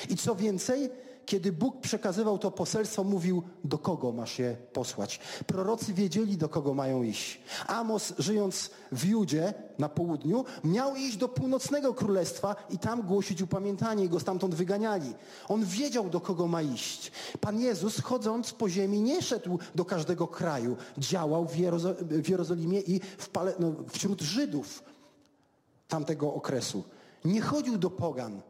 I 0.08 0.16
co 0.16 0.34
więcej, 0.34 0.90
kiedy 1.26 1.52
Bóg 1.52 1.80
przekazywał 1.80 2.38
to 2.38 2.50
poselstwo, 2.50 3.04
mówił, 3.04 3.42
do 3.64 3.78
kogo 3.78 4.12
masz 4.12 4.38
je 4.38 4.56
posłać. 4.72 5.20
Prorocy 5.46 5.94
wiedzieli, 5.94 6.36
do 6.36 6.48
kogo 6.48 6.74
mają 6.74 7.02
iść. 7.02 7.40
Amos, 7.66 8.14
żyjąc 8.18 8.70
w 8.92 9.04
Judzie, 9.04 9.54
na 9.78 9.88
południu, 9.88 10.44
miał 10.64 10.96
iść 10.96 11.16
do 11.16 11.28
północnego 11.28 11.94
królestwa 11.94 12.56
i 12.70 12.78
tam 12.78 13.02
głosić 13.02 13.42
upamiętanie 13.42 14.04
i 14.04 14.08
go 14.08 14.20
stamtąd 14.20 14.54
wyganiali. 14.54 15.14
On 15.48 15.64
wiedział, 15.64 16.10
do 16.10 16.20
kogo 16.20 16.46
ma 16.46 16.62
iść. 16.62 17.12
Pan 17.40 17.60
Jezus, 17.60 18.00
chodząc 18.00 18.52
po 18.52 18.68
ziemi, 18.68 19.00
nie 19.00 19.22
szedł 19.22 19.58
do 19.74 19.84
każdego 19.84 20.28
kraju. 20.28 20.76
Działał 20.98 21.48
w, 21.48 21.56
Jerozo 21.56 21.94
w 22.00 22.28
Jerozolimie 22.28 22.80
i 22.80 23.00
w 23.00 23.30
no, 23.58 23.74
wśród 23.88 24.20
Żydów 24.20 24.82
tamtego 25.88 26.34
okresu. 26.34 26.84
Nie 27.24 27.40
chodził 27.40 27.78
do 27.78 27.90
pogan 27.90 28.40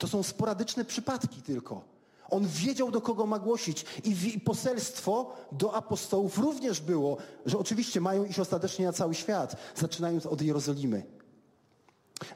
To 0.00 0.08
są 0.08 0.22
sporadyczne 0.22 0.84
przypadki 0.84 1.42
tylko. 1.42 1.84
On 2.30 2.46
wiedział, 2.46 2.90
do 2.90 3.00
kogo 3.00 3.26
ma 3.26 3.38
głosić. 3.38 3.84
I 4.04 4.40
poselstwo 4.40 5.36
do 5.52 5.74
apostołów 5.74 6.38
również 6.38 6.80
było, 6.80 7.16
że 7.46 7.58
oczywiście 7.58 8.00
mają 8.00 8.24
iść 8.24 8.38
ostatecznie 8.38 8.86
na 8.86 8.92
cały 8.92 9.14
świat, 9.14 9.56
zaczynając 9.76 10.26
od 10.26 10.42
Jerozolimy. 10.42 11.02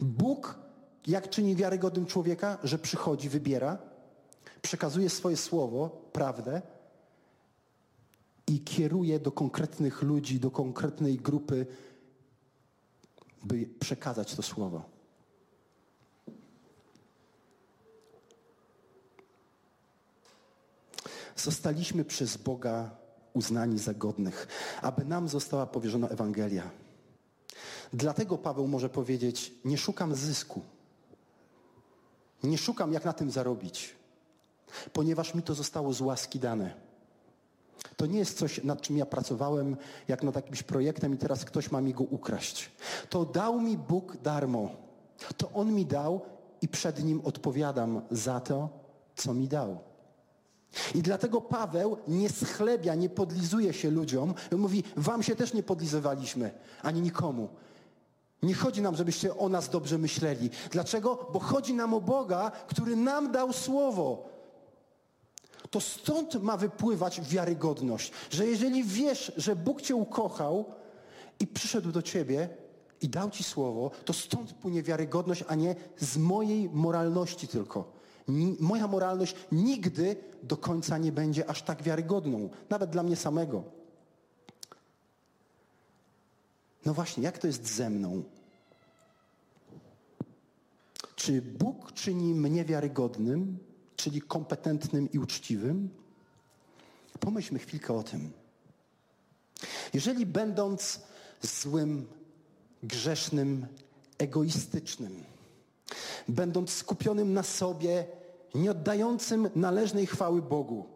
Bóg, 0.01 0.59
jak 1.07 1.31
czyni 1.31 1.57
wiarygodnym 1.57 2.07
człowieka, 2.07 2.59
że 2.65 2.79
przychodzi, 2.79 3.29
wybiera, 3.29 3.79
przekazuje 4.63 5.11
swoje 5.11 5.37
słowo, 5.37 5.91
prawdę 6.13 6.63
i 8.47 8.61
kieruje 8.61 9.21
do 9.21 9.33
konkretnych 9.33 10.03
ludzi, 10.03 10.41
do 10.41 10.51
konkretnej 10.51 11.17
grupy, 11.17 11.67
by 13.45 13.69
przekazać 13.81 14.35
to 14.35 14.43
słowo. 14.43 14.94
Zostaliśmy 21.37 22.05
przez 22.05 22.37
Boga 22.37 22.91
uznani 23.33 23.79
za 23.79 23.95
godnych, 23.95 24.47
aby 24.83 25.05
nam 25.05 25.29
została 25.29 25.67
powierzona 25.67 26.09
Ewangelia. 26.09 26.71
Dlatego 27.93 28.39
Paweł 28.39 28.69
może 28.69 28.89
powiedzieć: 28.89 29.53
Nie 29.65 29.79
szukam 29.79 30.15
zysku. 30.15 30.61
Nie 32.43 32.59
szukam, 32.59 32.93
jak 32.93 33.05
na 33.05 33.13
tym 33.13 33.31
zarobić, 33.31 33.95
ponieważ 34.93 35.35
mi 35.35 35.43
to 35.43 35.55
zostało 35.55 35.93
z 35.93 36.01
łaski 36.01 36.39
dane. 36.39 36.75
To 37.97 38.07
nie 38.07 38.19
jest 38.19 38.39
coś, 38.39 38.65
nad 38.65 38.81
czym 38.81 38.97
ja 38.97 39.07
pracowałem, 39.07 39.77
jak 40.09 40.23
nad 40.23 40.37
jakimś 40.37 40.63
projektem 40.63 41.15
i 41.15 41.19
teraz 41.19 41.45
ktoś 41.45 41.71
ma 41.71 41.81
mi 41.81 41.95
go 41.95 42.05
ukraść. 42.05 42.71
To 43.11 43.25
dał 43.25 43.61
mi 43.61 43.79
Bóg 43.79 44.17
darmo. 44.17 44.71
To 45.37 45.51
On 45.53 45.73
mi 45.73 45.87
dał 45.87 46.21
i 46.63 46.69
przed 46.69 47.05
Nim 47.05 47.21
odpowiadam 47.25 48.03
za 48.11 48.41
to, 48.41 48.69
co 49.17 49.35
mi 49.35 49.49
dał. 49.49 49.79
I 50.95 51.03
dlatego 51.03 51.41
Paweł 51.41 51.97
nie 52.09 52.29
schlebia, 52.29 52.95
nie 52.95 53.09
podlizuje 53.09 53.73
się 53.73 53.91
ludziom. 53.91 54.35
On 54.53 54.59
mówi, 54.59 54.83
wam 54.97 55.23
się 55.23 55.37
też 55.37 55.55
nie 55.55 55.63
podlizywaliśmy, 55.63 56.51
ani 56.83 57.01
nikomu. 57.01 57.49
Nie 58.43 58.55
chodzi 58.55 58.83
nam, 58.83 58.97
żebyście 58.97 59.37
o 59.37 59.49
nas 59.49 59.69
dobrze 59.69 59.99
myśleli. 59.99 60.51
Dlaczego? 60.71 61.29
Bo 61.33 61.41
chodzi 61.41 61.75
nam 61.75 61.95
o 61.95 62.01
Boga, 62.01 62.51
który 62.51 62.97
nam 62.97 63.33
dał 63.33 63.53
słowo. 63.53 64.29
To 65.71 65.81
stąd 65.81 66.35
ma 66.43 66.57
wypływać 66.57 67.21
wiarygodność, 67.21 68.13
że 68.31 68.47
jeżeli 68.47 68.85
wiesz, 68.85 69.33
że 69.37 69.57
Bóg 69.57 69.83
cię 69.83 69.97
ukochał 69.97 70.65
i 71.41 71.47
przyszedł 71.47 71.93
do 71.93 72.03
ciebie 72.03 72.49
i 73.01 73.09
dał 73.09 73.31
ci 73.31 73.45
słowo, 73.45 73.91
to 74.05 74.13
stąd 74.13 74.53
płynie 74.53 74.83
wiarygodność, 74.83 75.45
a 75.49 75.55
nie 75.55 75.75
z 75.99 76.17
mojej 76.17 76.71
moralności 76.71 77.49
tylko 77.49 77.94
moja 78.61 78.87
moralność 78.87 79.37
nigdy 79.53 80.17
do 80.43 80.57
końca 80.57 80.99
nie 80.99 81.13
będzie 81.13 81.51
aż 81.51 81.63
tak 81.63 81.83
wiarygodną, 81.83 82.51
nawet 82.71 82.91
dla 82.91 83.03
mnie 83.03 83.17
samego. 83.17 83.65
No 86.85 86.95
właśnie, 86.95 87.23
jak 87.23 87.39
to 87.39 87.47
jest 87.47 87.67
ze 87.67 87.91
mną? 87.91 88.23
Czy 91.17 91.43
Bóg 91.43 91.93
czyni 91.93 92.35
mnie 92.35 92.65
wiarygodnym, 92.65 93.59
czyli 93.97 94.23
kompetentnym 94.23 95.13
i 95.13 95.19
uczciwym? 95.19 95.89
Pomyślmy 97.21 97.59
chwilkę 97.59 97.95
o 97.95 98.03
tym. 98.03 98.33
Jeżeli 99.95 100.27
będąc 100.27 101.01
złym, 101.43 102.07
grzesznym, 102.83 103.67
egoistycznym, 104.19 105.25
będąc 106.29 106.71
skupionym 106.71 107.33
na 107.33 107.43
sobie, 107.43 108.07
nie 108.55 108.71
oddającym 108.71 109.51
należnej 109.55 110.07
chwały 110.07 110.43
Bogu, 110.43 110.87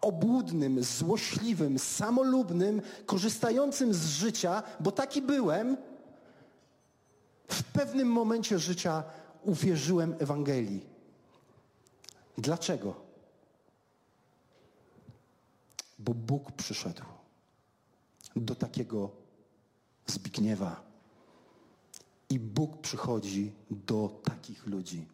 obłudnym, 0.00 0.84
złośliwym, 0.84 1.78
samolubnym, 1.78 2.82
korzystającym 3.06 3.94
z 3.94 4.06
życia, 4.06 4.62
bo 4.80 4.92
taki 4.92 5.22
byłem, 5.22 5.76
w 7.48 7.62
pewnym 7.62 8.08
momencie 8.08 8.58
życia 8.58 9.02
uwierzyłem 9.44 10.14
Ewangelii. 10.18 10.86
Dlaczego? 12.38 12.94
Bo 15.98 16.14
Bóg 16.14 16.52
przyszedł 16.52 17.02
do 18.36 18.54
takiego 18.54 19.10
Zbigniewa 20.06 20.89
i 22.30 22.38
Bóg 22.38 22.80
przychodzi 22.80 23.52
do 23.70 24.20
takich 24.24 24.66
ludzi. 24.66 25.06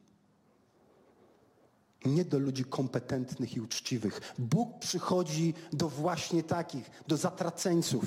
Nie 2.05 2.25
do 2.25 2.39
ludzi 2.39 2.65
kompetentnych 2.65 3.57
i 3.57 3.61
uczciwych. 3.61 4.35
Bóg 4.39 4.79
przychodzi 4.79 5.55
do 5.73 5.89
właśnie 5.89 6.43
takich, 6.43 6.91
do 7.09 7.17
zatraceńców. 7.17 8.05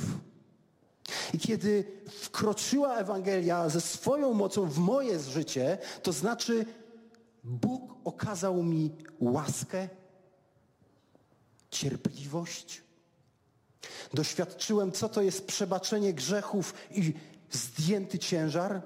I 1.34 1.40
kiedy 1.40 1.84
wkroczyła 2.10 2.98
Ewangelia 2.98 3.70
ze 3.70 3.82
swoją 3.82 4.34
mocą 4.34 4.66
w 4.66 4.78
moje 4.78 5.20
życie, 5.20 5.78
to 6.04 6.14
znaczy 6.14 6.66
Bóg 7.44 7.96
okazał 8.04 8.64
mi 8.64 8.92
łaskę, 9.20 9.90
cierpliwość. 11.70 12.84
Doświadczyłem, 14.14 14.92
co 14.92 15.10
to 15.10 15.22
jest 15.22 15.48
przebaczenie 15.48 16.14
grzechów 16.14 16.74
i 16.92 17.14
zdjęty 17.52 18.20
ciężar 18.20 18.82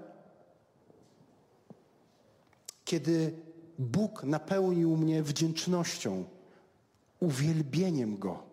kiedy 2.86 3.34
Bóg 3.80 4.24
napełnił 4.24 4.98
mnie 4.98 5.24
wdzięcznością, 5.24 6.26
uwielbieniem 7.20 8.18
Go. 8.18 8.44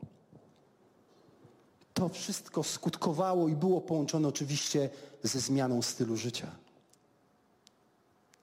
To 1.94 2.08
wszystko 2.08 2.62
skutkowało 2.62 3.48
i 3.48 3.56
było 3.56 3.80
połączone 3.80 4.28
oczywiście 4.28 4.90
ze 5.22 5.40
zmianą 5.40 5.82
stylu 5.82 6.16
życia. 6.16 6.46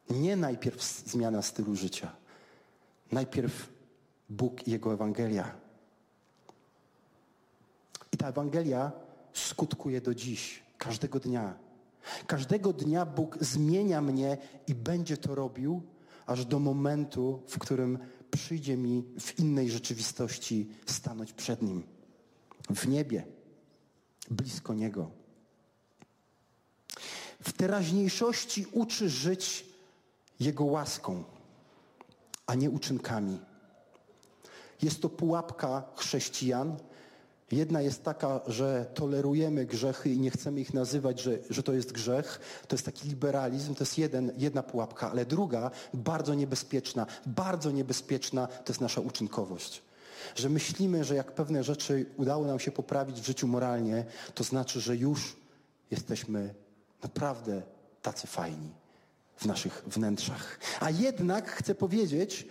Nie 0.10 0.36
najpierw 0.36 0.84
zmiana 0.84 1.42
stylu 1.42 1.76
życia. 1.76 2.12
Najpierw 3.12 3.70
Bóg 4.30 4.68
i 4.68 4.72
Jego 4.72 4.94
Ewangelia. 4.94 5.52
I 8.12 8.18
ta 8.18 8.28
Ewangelia 8.28 8.92
skutkuje 9.34 10.02
do 10.02 10.16
dziś, 10.16 10.64
każdego 10.78 11.20
dnia. 11.20 11.67
Każdego 12.28 12.74
dnia 12.74 13.06
Bóg 13.06 13.38
zmienia 13.42 14.02
mnie 14.02 14.38
i 14.68 14.76
będzie 14.76 15.18
to 15.18 15.36
robił, 15.36 15.82
aż 16.26 16.46
do 16.46 16.60
momentu, 16.60 17.44
w 17.48 17.60
którym 17.60 18.00
przyjdzie 18.32 18.78
mi 18.78 19.04
w 19.20 19.40
innej 19.40 19.72
rzeczywistości 19.72 20.70
stanąć 20.86 21.34
przed 21.34 21.62
Nim. 21.62 21.84
W 22.70 22.88
niebie, 22.88 23.26
blisko 24.30 24.74
Niego. 24.74 25.12
W 27.42 27.52
teraźniejszości 27.52 28.66
uczy 28.72 29.10
żyć 29.10 29.66
Jego 30.40 30.66
łaską, 30.66 31.24
a 32.48 32.56
nie 32.56 32.70
uczynkami. 32.70 33.40
Jest 34.82 35.02
to 35.02 35.10
pułapka 35.10 35.84
chrześcijan, 35.96 36.78
Jedna 37.52 37.82
jest 37.82 38.04
taka, 38.04 38.42
że 38.48 38.86
tolerujemy 38.94 39.66
grzechy 39.66 40.10
i 40.10 40.20
nie 40.20 40.32
chcemy 40.32 40.60
ich 40.60 40.74
nazywać, 40.74 41.22
że, 41.22 41.38
że 41.50 41.64
to 41.64 41.74
jest 41.74 41.92
grzech. 41.92 42.40
To 42.68 42.76
jest 42.76 42.86
taki 42.86 43.10
liberalizm, 43.10 43.76
to 43.76 43.84
jest 43.84 43.98
jeden, 43.98 44.32
jedna 44.38 44.64
pułapka, 44.64 45.12
ale 45.12 45.26
druga, 45.26 45.72
bardzo 45.94 46.34
niebezpieczna, 46.34 47.06
bardzo 47.26 47.72
niebezpieczna, 47.72 48.48
to 48.48 48.72
jest 48.74 48.82
nasza 48.82 49.02
uczynkowość. 49.02 49.82
Że 50.36 50.50
myślimy, 50.50 51.04
że 51.04 51.16
jak 51.16 51.32
pewne 51.32 51.64
rzeczy 51.64 52.06
udało 52.18 52.46
nam 52.46 52.60
się 52.60 52.72
poprawić 52.72 53.22
w 53.22 53.26
życiu 53.26 53.48
moralnie, 53.48 54.06
to 54.34 54.44
znaczy, 54.44 54.80
że 54.80 54.96
już 54.96 55.38
jesteśmy 55.92 56.54
naprawdę 57.04 57.62
tacy 58.02 58.28
fajni 58.28 58.70
w 59.38 59.46
naszych 59.46 59.84
wnętrzach. 59.88 60.60
A 60.80 60.90
jednak 60.90 61.52
chcę 61.52 61.76
powiedzieć, 61.76 62.48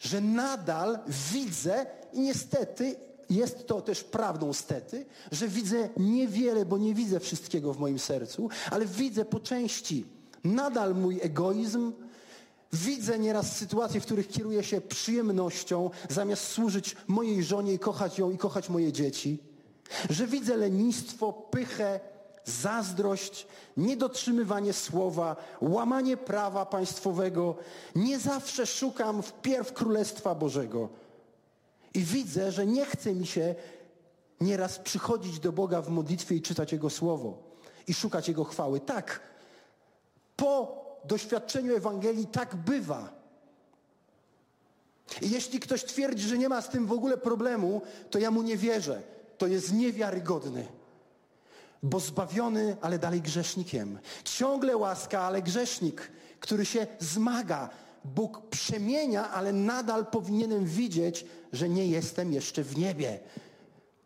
że 0.00 0.20
nadal 0.20 0.98
widzę 1.32 1.86
i 2.12 2.20
niestety 2.20 3.07
jest 3.30 3.66
to 3.66 3.80
też 3.80 4.04
prawdą 4.04 4.52
stety, 4.52 5.06
że 5.32 5.48
widzę 5.48 5.88
niewiele, 5.96 6.66
bo 6.66 6.78
nie 6.78 6.94
widzę 6.94 7.20
wszystkiego 7.20 7.74
w 7.74 7.78
moim 7.78 7.98
sercu, 7.98 8.48
ale 8.70 8.86
widzę 8.86 9.24
po 9.24 9.40
części 9.40 10.04
nadal 10.44 10.94
mój 10.94 11.20
egoizm, 11.22 11.92
Widzę 12.72 13.18
nieraz 13.18 13.56
sytuacje, 13.56 14.00
w 14.00 14.04
których 14.04 14.28
kieruję 14.28 14.64
się 14.64 14.80
przyjemnością, 14.80 15.90
zamiast 16.08 16.48
służyć 16.48 16.96
mojej 17.06 17.44
żonie 17.44 17.72
i 17.72 17.78
kochać 17.78 18.18
ją 18.18 18.30
i 18.30 18.38
kochać 18.38 18.68
moje 18.68 18.92
dzieci. 18.92 19.38
Że 20.10 20.26
widzę 20.26 20.56
lenistwo, 20.56 21.32
pychę, 21.32 22.00
zazdrość, 22.44 23.46
niedotrzymywanie 23.76 24.72
słowa, 24.72 25.36
łamanie 25.60 26.16
prawa 26.16 26.66
państwowego. 26.66 27.56
Nie 27.94 28.18
zawsze 28.18 28.66
szukam 28.66 29.22
wpierw 29.22 29.72
Królestwa 29.72 30.34
Bożego. 30.34 30.88
I 31.94 32.00
widzę, 32.04 32.52
że 32.52 32.66
nie 32.66 32.86
chce 32.86 33.14
mi 33.14 33.26
się 33.26 33.54
nieraz 34.40 34.78
przychodzić 34.78 35.40
do 35.40 35.52
Boga 35.52 35.82
w 35.82 35.88
modlitwie 35.88 36.34
i 36.34 36.42
czytać 36.42 36.72
Jego 36.72 36.90
Słowo 36.90 37.42
i 37.86 37.94
szukać 37.94 38.28
Jego 38.28 38.44
chwały. 38.44 38.80
Tak, 38.80 39.20
po 40.36 40.84
doświadczeniu 41.04 41.76
Ewangelii 41.76 42.26
tak 42.26 42.56
bywa. 42.56 43.18
I 45.22 45.30
jeśli 45.30 45.60
ktoś 45.60 45.84
twierdzi, 45.84 46.28
że 46.28 46.38
nie 46.38 46.48
ma 46.48 46.62
z 46.62 46.68
tym 46.68 46.86
w 46.86 46.92
ogóle 46.92 47.16
problemu, 47.16 47.82
to 48.10 48.18
ja 48.18 48.30
mu 48.30 48.42
nie 48.42 48.56
wierzę. 48.56 49.02
To 49.38 49.46
jest 49.46 49.72
niewiarygodny. 49.72 50.66
Bo 51.82 52.00
zbawiony, 52.00 52.76
ale 52.80 52.98
dalej 52.98 53.20
grzesznikiem. 53.22 53.98
Ciągle 54.24 54.76
łaska, 54.76 55.20
ale 55.20 55.42
grzesznik, 55.42 56.10
który 56.40 56.66
się 56.66 56.86
zmaga. 56.98 57.70
Bóg 58.04 58.48
przemienia, 58.50 59.30
ale 59.30 59.52
nadal 59.52 60.06
powinienem 60.06 60.64
widzieć, 60.64 61.26
że 61.52 61.68
nie 61.68 61.86
jestem 61.86 62.32
jeszcze 62.32 62.62
w 62.62 62.78
niebie. 62.78 63.20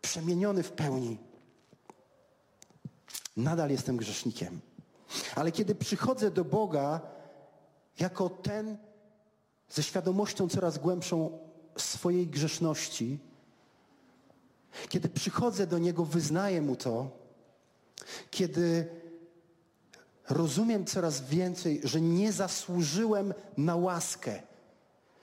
Przemieniony 0.00 0.62
w 0.62 0.72
pełni. 0.72 1.18
Nadal 3.36 3.70
jestem 3.70 3.96
grzesznikiem. 3.96 4.60
Ale 5.34 5.52
kiedy 5.52 5.74
przychodzę 5.74 6.30
do 6.30 6.44
Boga 6.44 7.00
jako 7.98 8.30
ten 8.30 8.76
ze 9.68 9.82
świadomością 9.82 10.48
coraz 10.48 10.78
głębszą 10.78 11.38
swojej 11.76 12.26
grzeszności, 12.26 13.18
kiedy 14.88 15.08
przychodzę 15.08 15.66
do 15.66 15.78
Niego, 15.78 16.04
wyznaję 16.04 16.62
Mu 16.62 16.76
to, 16.76 17.10
kiedy 18.30 18.88
rozumiem 20.30 20.84
coraz 20.84 21.20
więcej, 21.20 21.80
że 21.84 22.00
nie 22.00 22.32
zasłużyłem 22.32 23.34
na 23.56 23.76
łaskę, 23.76 24.42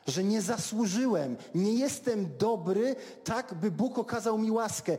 że 0.07 0.23
nie 0.23 0.41
zasłużyłem, 0.41 1.37
nie 1.55 1.73
jestem 1.73 2.37
dobry, 2.37 2.95
tak 3.23 3.53
by 3.53 3.71
Bóg 3.71 3.99
okazał 3.99 4.37
mi 4.37 4.51
łaskę. 4.51 4.97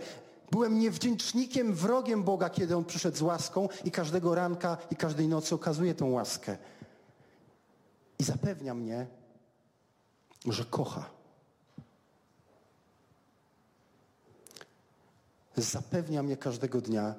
Byłem 0.51 0.79
niewdzięcznikiem, 0.79 1.75
wrogiem 1.75 2.23
Boga, 2.23 2.51
kiedy 2.51 2.77
On 2.77 2.85
przyszedł 2.85 3.17
z 3.17 3.23
łaską 3.23 3.69
i 3.85 3.91
każdego 3.91 4.35
ranka 4.35 4.77
i 4.91 4.97
każdej 4.97 5.29
nocy 5.29 5.55
okazuje 5.55 5.95
tą 5.95 6.11
łaskę. 6.11 6.57
I 8.19 8.25
zapewnia 8.25 8.75
mnie, 8.75 9.07
że 10.47 10.65
kocha. 10.65 11.11
Zapewnia 15.57 16.23
mnie 16.23 16.37
każdego 16.37 16.81
dnia, 16.81 17.15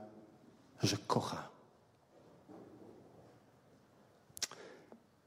że 0.83 0.97
kocha. 0.97 1.50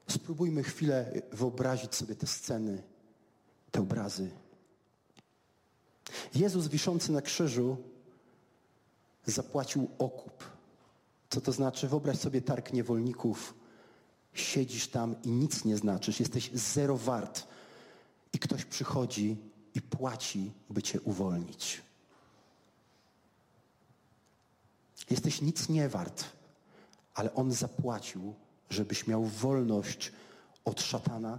Spróbujmy 0.09 0.63
chwilę 0.63 1.23
wyobrazić 1.33 1.95
sobie 1.95 2.15
te 2.15 2.27
sceny, 2.27 2.83
te 3.71 3.81
obrazy. 3.81 4.31
Jezus 6.35 6.67
wiszący 6.67 7.13
na 7.13 7.23
krzyżu 7.23 7.77
zapłacił 9.27 9.89
okup. 9.99 10.45
Co 11.31 11.41
to 11.41 11.53
znaczy? 11.53 11.89
Wyobraź 11.89 12.19
sobie 12.19 12.43
targ 12.43 12.73
niewolników. 12.73 13.55
Siedzisz 14.33 14.89
tam 14.89 15.23
i 15.23 15.31
nic 15.31 15.65
nie 15.65 15.77
znaczysz. 15.77 16.21
Jesteś 16.21 16.51
zero 16.53 16.97
wart. 16.97 17.47
I 18.33 18.39
ktoś 18.39 18.65
przychodzi 18.65 19.37
i 19.75 19.83
płaci, 19.83 20.53
by 20.71 20.83
cię 20.83 21.01
uwolnić. 21.01 21.83
Jesteś 25.11 25.41
nic 25.41 25.69
nie 25.69 25.89
wart, 25.89 26.25
ale 27.15 27.35
On 27.35 27.53
zapłacił, 27.53 28.35
żebyś 28.71 29.07
miał 29.07 29.25
wolność 29.25 30.13
od 30.65 30.81
szatana, 30.81 31.39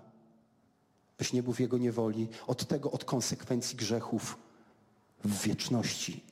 byś 1.17 1.33
nie 1.33 1.43
był 1.43 1.53
w 1.53 1.59
jego 1.59 1.77
niewoli, 1.77 2.27
od 2.47 2.67
tego, 2.67 2.91
od 2.91 3.05
konsekwencji 3.05 3.77
grzechów 3.77 4.37
w 5.23 5.41
wieczności. 5.41 6.23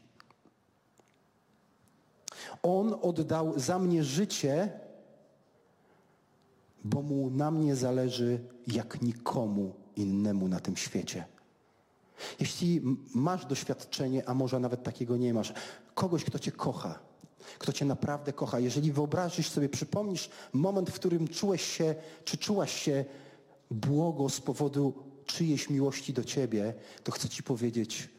On 2.63 2.95
oddał 3.01 3.59
za 3.59 3.79
mnie 3.79 4.03
życie, 4.03 4.79
bo 6.83 7.01
mu 7.01 7.29
na 7.29 7.51
mnie 7.51 7.75
zależy 7.75 8.39
jak 8.67 9.01
nikomu 9.01 9.73
innemu 9.95 10.47
na 10.47 10.59
tym 10.59 10.77
świecie. 10.77 11.25
Jeśli 12.39 12.81
masz 13.15 13.45
doświadczenie, 13.45 14.29
a 14.29 14.33
może 14.33 14.59
nawet 14.59 14.83
takiego 14.83 15.17
nie 15.17 15.33
masz, 15.33 15.53
kogoś, 15.93 16.23
kto 16.23 16.39
cię 16.39 16.51
kocha, 16.51 16.99
kto 17.59 17.73
cię 17.73 17.85
naprawdę 17.85 18.33
kocha, 18.33 18.59
jeżeli 18.59 18.91
wyobrazisz 18.91 19.49
sobie, 19.49 19.69
przypomnisz 19.69 20.29
moment, 20.53 20.89
w 20.89 20.93
którym 20.93 21.27
czułeś 21.27 21.61
się, 21.61 21.95
czy 22.25 22.37
czułaś 22.37 22.81
się 22.83 23.05
błogo 23.71 24.29
z 24.29 24.41
powodu 24.41 24.93
czyjejś 25.25 25.69
miłości 25.69 26.13
do 26.13 26.23
ciebie, 26.23 26.73
to 27.03 27.11
chcę 27.11 27.29
ci 27.29 27.43
powiedzieć, 27.43 28.09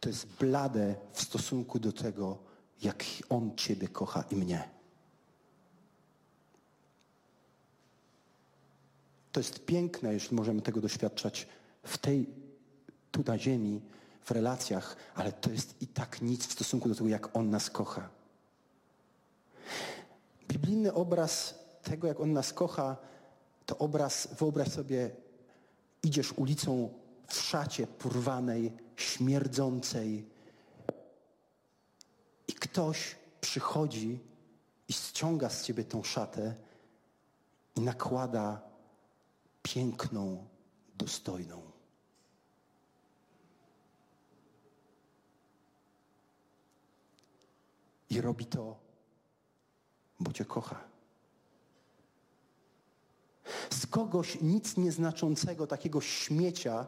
to 0.00 0.08
jest 0.08 0.26
blade 0.26 0.94
w 1.12 1.22
stosunku 1.22 1.78
do 1.78 1.92
tego, 1.92 2.38
jak 2.82 3.04
On 3.28 3.56
ciebie 3.56 3.88
kocha 3.88 4.24
i 4.30 4.36
mnie. 4.36 4.68
To 9.32 9.40
jest 9.40 9.66
piękne, 9.66 10.12
jeśli 10.12 10.36
możemy 10.36 10.62
tego 10.62 10.80
doświadczać 10.80 11.48
w 11.82 11.98
tej, 11.98 12.26
tu 13.10 13.22
na 13.26 13.38
ziemi, 13.38 13.80
w 14.24 14.30
relacjach, 14.30 14.96
ale 15.14 15.32
to 15.32 15.50
jest 15.50 15.82
i 15.82 15.86
tak 15.86 16.22
nic 16.22 16.46
w 16.46 16.52
stosunku 16.52 16.88
do 16.88 16.94
tego, 16.94 17.08
jak 17.08 17.36
On 17.36 17.50
nas 17.50 17.70
kocha. 17.70 18.08
Biblijny 20.62 20.94
obraz 20.94 21.54
tego, 21.82 22.06
jak 22.06 22.20
On 22.20 22.32
nas 22.32 22.52
kocha, 22.52 22.96
to 23.66 23.78
obraz, 23.78 24.28
wyobraź 24.38 24.68
sobie, 24.68 25.10
idziesz 26.02 26.32
ulicą 26.32 26.90
w 27.26 27.34
szacie 27.34 27.86
porwanej, 27.86 28.72
śmierdzącej 28.96 30.26
i 32.48 32.52
ktoś 32.52 33.16
przychodzi 33.40 34.20
i 34.88 34.92
ściąga 34.92 35.50
z 35.50 35.64
ciebie 35.64 35.84
tą 35.84 36.02
szatę 36.02 36.54
i 37.76 37.80
nakłada 37.80 38.62
piękną, 39.62 40.46
dostojną. 40.94 41.62
I 48.10 48.20
robi 48.20 48.46
to, 48.46 48.81
bo 50.22 50.32
Cię 50.32 50.44
kocha. 50.44 50.80
Z 53.70 53.86
kogoś 53.86 54.40
nic 54.40 54.76
nieznaczącego, 54.76 55.66
takiego 55.66 56.00
śmiecia 56.00 56.86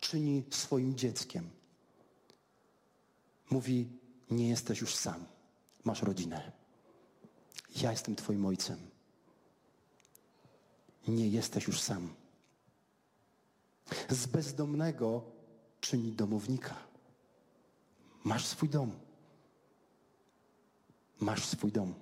czyni 0.00 0.44
swoim 0.50 0.96
dzieckiem. 0.96 1.50
Mówi, 3.50 3.88
nie 4.30 4.48
jesteś 4.48 4.80
już 4.80 4.94
sam, 4.94 5.24
masz 5.84 6.02
rodzinę. 6.02 6.52
Ja 7.76 7.90
jestem 7.90 8.16
Twoim 8.16 8.46
ojcem 8.46 8.94
nie 11.08 11.28
jesteś 11.28 11.66
już 11.66 11.80
sam. 11.80 12.14
Z 14.08 14.26
bezdomnego 14.26 15.22
czyni 15.80 16.12
domownika. 16.12 16.74
Masz 18.24 18.46
swój 18.46 18.68
dom. 18.68 18.92
Masz 21.20 21.44
swój 21.44 21.72
dom. 21.72 21.94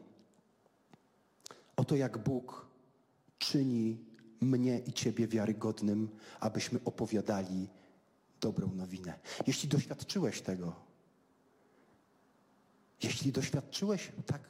Oto 1.93 1.97
jak 1.97 2.19
Bóg 2.19 2.67
czyni 3.39 4.05
mnie 4.41 4.79
i 4.79 4.93
Ciebie 4.93 5.29
wiarygodnym, 5.29 6.09
abyśmy 6.41 6.81
opowiadali 6.85 7.69
dobrą 8.41 8.75
nowinę. 8.75 9.19
Jeśli 9.47 9.69
doświadczyłeś 9.69 10.41
tego, 10.41 10.75
jeśli 13.03 13.33
doświadczyłeś 13.33 14.13
tak, 14.27 14.41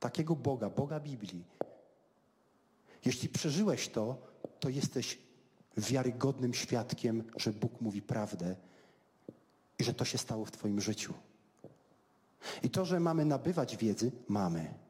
takiego 0.00 0.36
Boga, 0.36 0.70
Boga 0.70 1.00
Biblii, 1.00 1.44
jeśli 3.04 3.28
przeżyłeś 3.28 3.88
to, 3.88 4.26
to 4.60 4.68
jesteś 4.68 5.18
wiarygodnym 5.76 6.54
świadkiem, 6.54 7.24
że 7.36 7.52
Bóg 7.52 7.80
mówi 7.80 8.02
prawdę 8.02 8.56
i 9.78 9.84
że 9.84 9.94
to 9.94 10.04
się 10.04 10.18
stało 10.18 10.44
w 10.44 10.50
Twoim 10.50 10.80
życiu. 10.80 11.14
I 12.62 12.70
to, 12.70 12.84
że 12.84 13.00
mamy 13.00 13.24
nabywać 13.24 13.76
wiedzy, 13.76 14.12
mamy. 14.28 14.83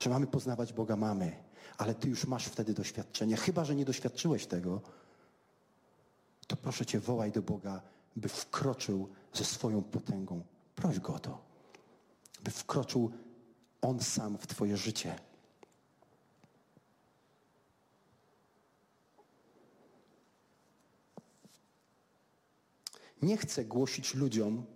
Że 0.00 0.10
mamy 0.10 0.26
poznawać 0.26 0.72
Boga, 0.72 0.96
mamy. 0.96 1.36
Ale 1.78 1.94
Ty 1.94 2.08
już 2.08 2.26
masz 2.26 2.46
wtedy 2.46 2.74
doświadczenie. 2.74 3.36
Chyba, 3.36 3.64
że 3.64 3.74
nie 3.74 3.84
doświadczyłeś 3.84 4.46
tego, 4.46 4.80
to 6.46 6.56
proszę 6.56 6.86
Cię, 6.86 7.00
wołaj 7.00 7.32
do 7.32 7.42
Boga, 7.42 7.82
by 8.16 8.28
wkroczył 8.28 9.08
ze 9.32 9.44
swoją 9.44 9.82
potęgą. 9.82 10.42
Proś 10.74 11.00
Go 11.00 11.14
o 11.14 11.18
to. 11.18 11.38
By 12.44 12.50
wkroczył 12.50 13.12
On 13.82 14.00
sam 14.00 14.38
w 14.38 14.46
Twoje 14.46 14.76
życie. 14.76 15.18
Nie 23.22 23.36
chcę 23.36 23.64
głosić 23.64 24.14
ludziom 24.14 24.66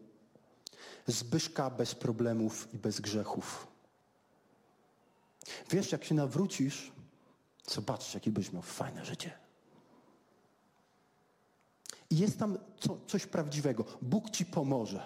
Zbyszka 1.07 1.71
bez 1.71 1.95
problemów 1.95 2.75
i 2.75 2.79
bez 2.79 3.01
grzechów. 3.01 3.70
Wiesz, 5.70 5.93
jak 5.93 6.05
się 6.05 6.14
nawrócisz, 6.14 6.93
zobaczysz, 7.68 8.14
jakie 8.14 8.30
byś 8.30 8.53
miał 8.53 8.62
fajne 8.62 9.05
życie. 9.05 9.32
I 12.11 12.18
jest 12.18 12.38
tam 12.38 12.59
co, 12.80 12.99
coś 13.07 13.26
prawdziwego. 13.26 13.84
Bóg 14.03 14.30
ci 14.30 14.47
pomoże. 14.47 15.03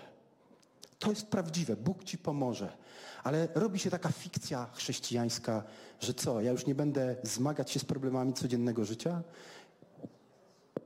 To 0.98 1.10
jest 1.10 1.26
prawdziwe. 1.26 1.76
Bóg 1.76 2.04
ci 2.04 2.18
pomoże. 2.18 2.76
Ale 3.24 3.48
robi 3.54 3.78
się 3.78 3.90
taka 3.90 4.08
fikcja 4.08 4.66
chrześcijańska, 4.74 5.64
że 6.00 6.14
co, 6.14 6.40
ja 6.40 6.50
już 6.52 6.66
nie 6.66 6.74
będę 6.74 7.16
zmagać 7.22 7.70
się 7.70 7.80
z 7.80 7.84
problemami 7.84 8.32
codziennego 8.32 8.84
życia? 8.84 9.22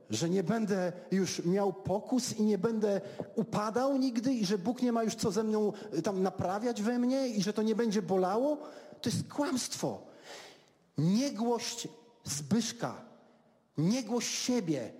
że 0.09 0.29
nie 0.29 0.43
będę 0.43 0.91
już 1.11 1.45
miał 1.45 1.73
pokus 1.73 2.37
i 2.37 2.43
nie 2.43 2.57
będę 2.57 3.01
upadał 3.35 3.97
nigdy 3.97 4.33
i 4.33 4.45
że 4.45 4.57
Bóg 4.57 4.81
nie 4.81 4.91
ma 4.91 5.03
już 5.03 5.15
co 5.15 5.31
ze 5.31 5.43
mną 5.43 5.73
y, 5.93 6.01
tam 6.01 6.23
naprawiać 6.23 6.81
we 6.81 6.99
mnie 6.99 7.27
i 7.27 7.43
że 7.43 7.53
to 7.53 7.61
nie 7.61 7.75
będzie 7.75 8.01
bolało, 8.01 8.57
to 9.01 9.09
jest 9.09 9.27
kłamstwo. 9.27 10.01
Nie 10.97 11.31
głoś 11.31 11.87
Zbyszka, 12.23 13.01
nie 13.77 14.03
głoś 14.03 14.27
siebie, 14.27 14.91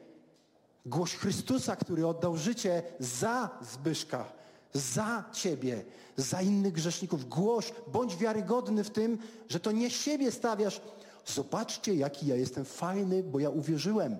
głoś 0.85 1.15
Chrystusa, 1.15 1.75
który 1.75 2.07
oddał 2.07 2.37
życie 2.37 2.83
za 2.99 3.49
Zbyszka, 3.61 4.31
za 4.73 5.23
ciebie, 5.33 5.83
za 6.17 6.41
innych 6.41 6.73
grzeszników. 6.73 7.29
Głoś, 7.29 7.73
bądź 7.87 8.15
wiarygodny 8.15 8.83
w 8.83 8.89
tym, 8.89 9.17
że 9.49 9.59
to 9.59 9.71
nie 9.71 9.89
siebie 9.89 10.31
stawiasz. 10.31 10.81
Zobaczcie, 11.25 11.95
jaki 11.95 12.27
ja 12.27 12.35
jestem 12.35 12.65
fajny, 12.65 13.23
bo 13.23 13.39
ja 13.39 13.49
uwierzyłem. 13.49 14.17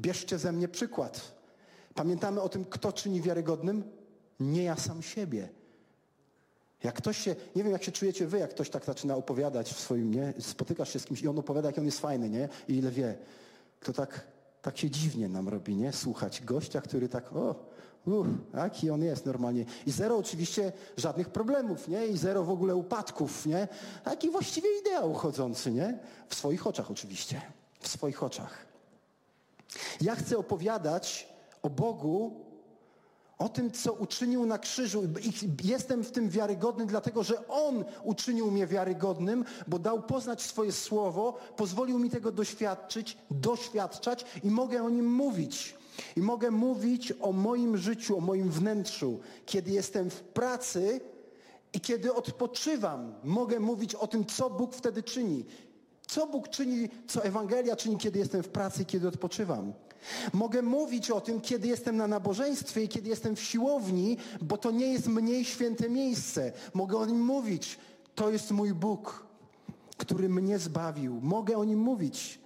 Bierzcie 0.00 0.38
ze 0.38 0.52
mnie 0.52 0.68
przykład. 0.68 1.32
Pamiętamy 1.94 2.40
o 2.40 2.48
tym, 2.48 2.64
kto 2.64 2.92
czyni 2.92 3.20
wiarygodnym? 3.20 3.84
Nie 4.40 4.62
ja 4.62 4.76
sam 4.76 5.02
siebie. 5.02 5.48
Jak 6.84 6.94
ktoś 6.94 7.18
się, 7.18 7.36
nie 7.56 7.62
wiem 7.64 7.72
jak 7.72 7.82
się 7.84 7.92
czujecie 7.92 8.26
wy, 8.26 8.38
jak 8.38 8.50
ktoś 8.50 8.70
tak 8.70 8.84
zaczyna 8.84 9.16
opowiadać 9.16 9.72
w 9.72 9.80
swoim, 9.80 10.14
nie? 10.14 10.34
Spotykasz 10.40 10.92
się 10.92 10.98
z 10.98 11.04
kimś 11.04 11.22
i 11.22 11.28
on 11.28 11.38
opowiada, 11.38 11.68
jak 11.68 11.78
on 11.78 11.84
jest 11.84 12.00
fajny, 12.00 12.28
nie? 12.28 12.48
I 12.68 12.76
ile 12.76 12.90
wie. 12.90 13.14
To 13.80 13.92
tak, 13.92 14.26
tak 14.62 14.78
się 14.78 14.90
dziwnie 14.90 15.28
nam 15.28 15.48
robi, 15.48 15.76
nie? 15.76 15.92
Słuchać 15.92 16.42
gościa, 16.44 16.80
który 16.80 17.08
tak, 17.08 17.36
o, 17.36 17.54
uff, 18.06 18.28
jaki 18.54 18.90
on 18.90 19.02
jest 19.02 19.26
normalnie. 19.26 19.64
I 19.86 19.90
zero 19.92 20.16
oczywiście 20.16 20.72
żadnych 20.96 21.28
problemów, 21.28 21.88
nie? 21.88 22.06
I 22.06 22.16
zero 22.16 22.44
w 22.44 22.50
ogóle 22.50 22.76
upadków, 22.76 23.46
nie? 23.46 23.68
Taki 24.04 24.30
właściwie 24.30 24.68
ideał 24.80 25.14
chodzący, 25.14 25.72
nie? 25.72 25.98
W 26.28 26.34
swoich 26.34 26.66
oczach 26.66 26.90
oczywiście. 26.90 27.40
W 27.80 27.88
swoich 27.88 28.22
oczach. 28.22 28.66
Ja 30.00 30.14
chcę 30.16 30.38
opowiadać 30.38 31.28
o 31.62 31.70
Bogu, 31.70 32.45
o 33.38 33.48
tym, 33.48 33.70
co 33.70 33.92
uczynił 33.92 34.46
na 34.46 34.58
krzyżu. 34.58 35.02
Jestem 35.64 36.04
w 36.04 36.10
tym 36.10 36.30
wiarygodny, 36.30 36.86
dlatego 36.86 37.22
że 37.22 37.48
On 37.48 37.84
uczynił 38.04 38.50
mnie 38.50 38.66
wiarygodnym, 38.66 39.44
bo 39.66 39.78
dał 39.78 40.02
poznać 40.02 40.42
swoje 40.42 40.72
słowo, 40.72 41.34
pozwolił 41.56 41.98
mi 41.98 42.10
tego 42.10 42.32
doświadczyć, 42.32 43.16
doświadczać 43.30 44.24
i 44.44 44.50
mogę 44.50 44.82
o 44.82 44.90
nim 44.90 45.14
mówić. 45.14 45.74
I 46.16 46.22
mogę 46.22 46.50
mówić 46.50 47.12
o 47.20 47.32
moim 47.32 47.76
życiu, 47.76 48.18
o 48.18 48.20
moim 48.20 48.50
wnętrzu, 48.50 49.20
kiedy 49.46 49.70
jestem 49.70 50.10
w 50.10 50.20
pracy 50.20 51.00
i 51.72 51.80
kiedy 51.80 52.14
odpoczywam. 52.14 53.14
Mogę 53.24 53.60
mówić 53.60 53.94
o 53.94 54.06
tym, 54.06 54.26
co 54.26 54.50
Bóg 54.50 54.74
wtedy 54.74 55.02
czyni. 55.02 55.44
Co 56.06 56.26
Bóg 56.26 56.48
czyni, 56.48 56.88
co 57.06 57.24
Ewangelia 57.24 57.76
czyni, 57.76 57.98
kiedy 57.98 58.18
jestem 58.18 58.42
w 58.42 58.48
pracy 58.48 58.84
kiedy 58.84 59.08
odpoczywam. 59.08 59.72
Mogę 60.32 60.62
mówić 60.62 61.10
o 61.10 61.20
tym, 61.20 61.40
kiedy 61.40 61.68
jestem 61.68 61.96
na 61.96 62.06
nabożeństwie 62.06 62.82
i 62.82 62.88
kiedy 62.88 63.08
jestem 63.08 63.36
w 63.36 63.40
siłowni, 63.40 64.16
bo 64.40 64.58
to 64.58 64.70
nie 64.70 64.86
jest 64.86 65.06
mniej 65.06 65.44
święte 65.44 65.88
miejsce. 65.88 66.52
Mogę 66.74 66.98
o 66.98 67.06
nim 67.06 67.20
mówić. 67.24 67.78
To 68.14 68.30
jest 68.30 68.50
mój 68.50 68.74
Bóg, 68.74 69.26
który 69.96 70.28
mnie 70.28 70.58
zbawił. 70.58 71.20
Mogę 71.22 71.58
o 71.58 71.64
nim 71.64 71.78
mówić. 71.78 72.40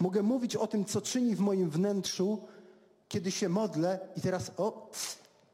Mogę 0.00 0.22
mówić 0.22 0.56
o 0.56 0.66
tym, 0.66 0.84
co 0.84 1.00
czyni 1.00 1.34
w 1.34 1.40
moim 1.40 1.70
wnętrzu, 1.70 2.38
kiedy 3.08 3.30
się 3.30 3.48
modlę 3.48 3.98
i 4.16 4.20
teraz, 4.20 4.52
o, 4.56 4.90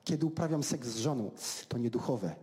kiedy 0.05 0.26
uprawiam 0.26 0.62
seks 0.62 0.89
z 0.89 0.97
żoną. 0.97 1.30
To 1.68 1.78
nieduchowe. 1.78 2.35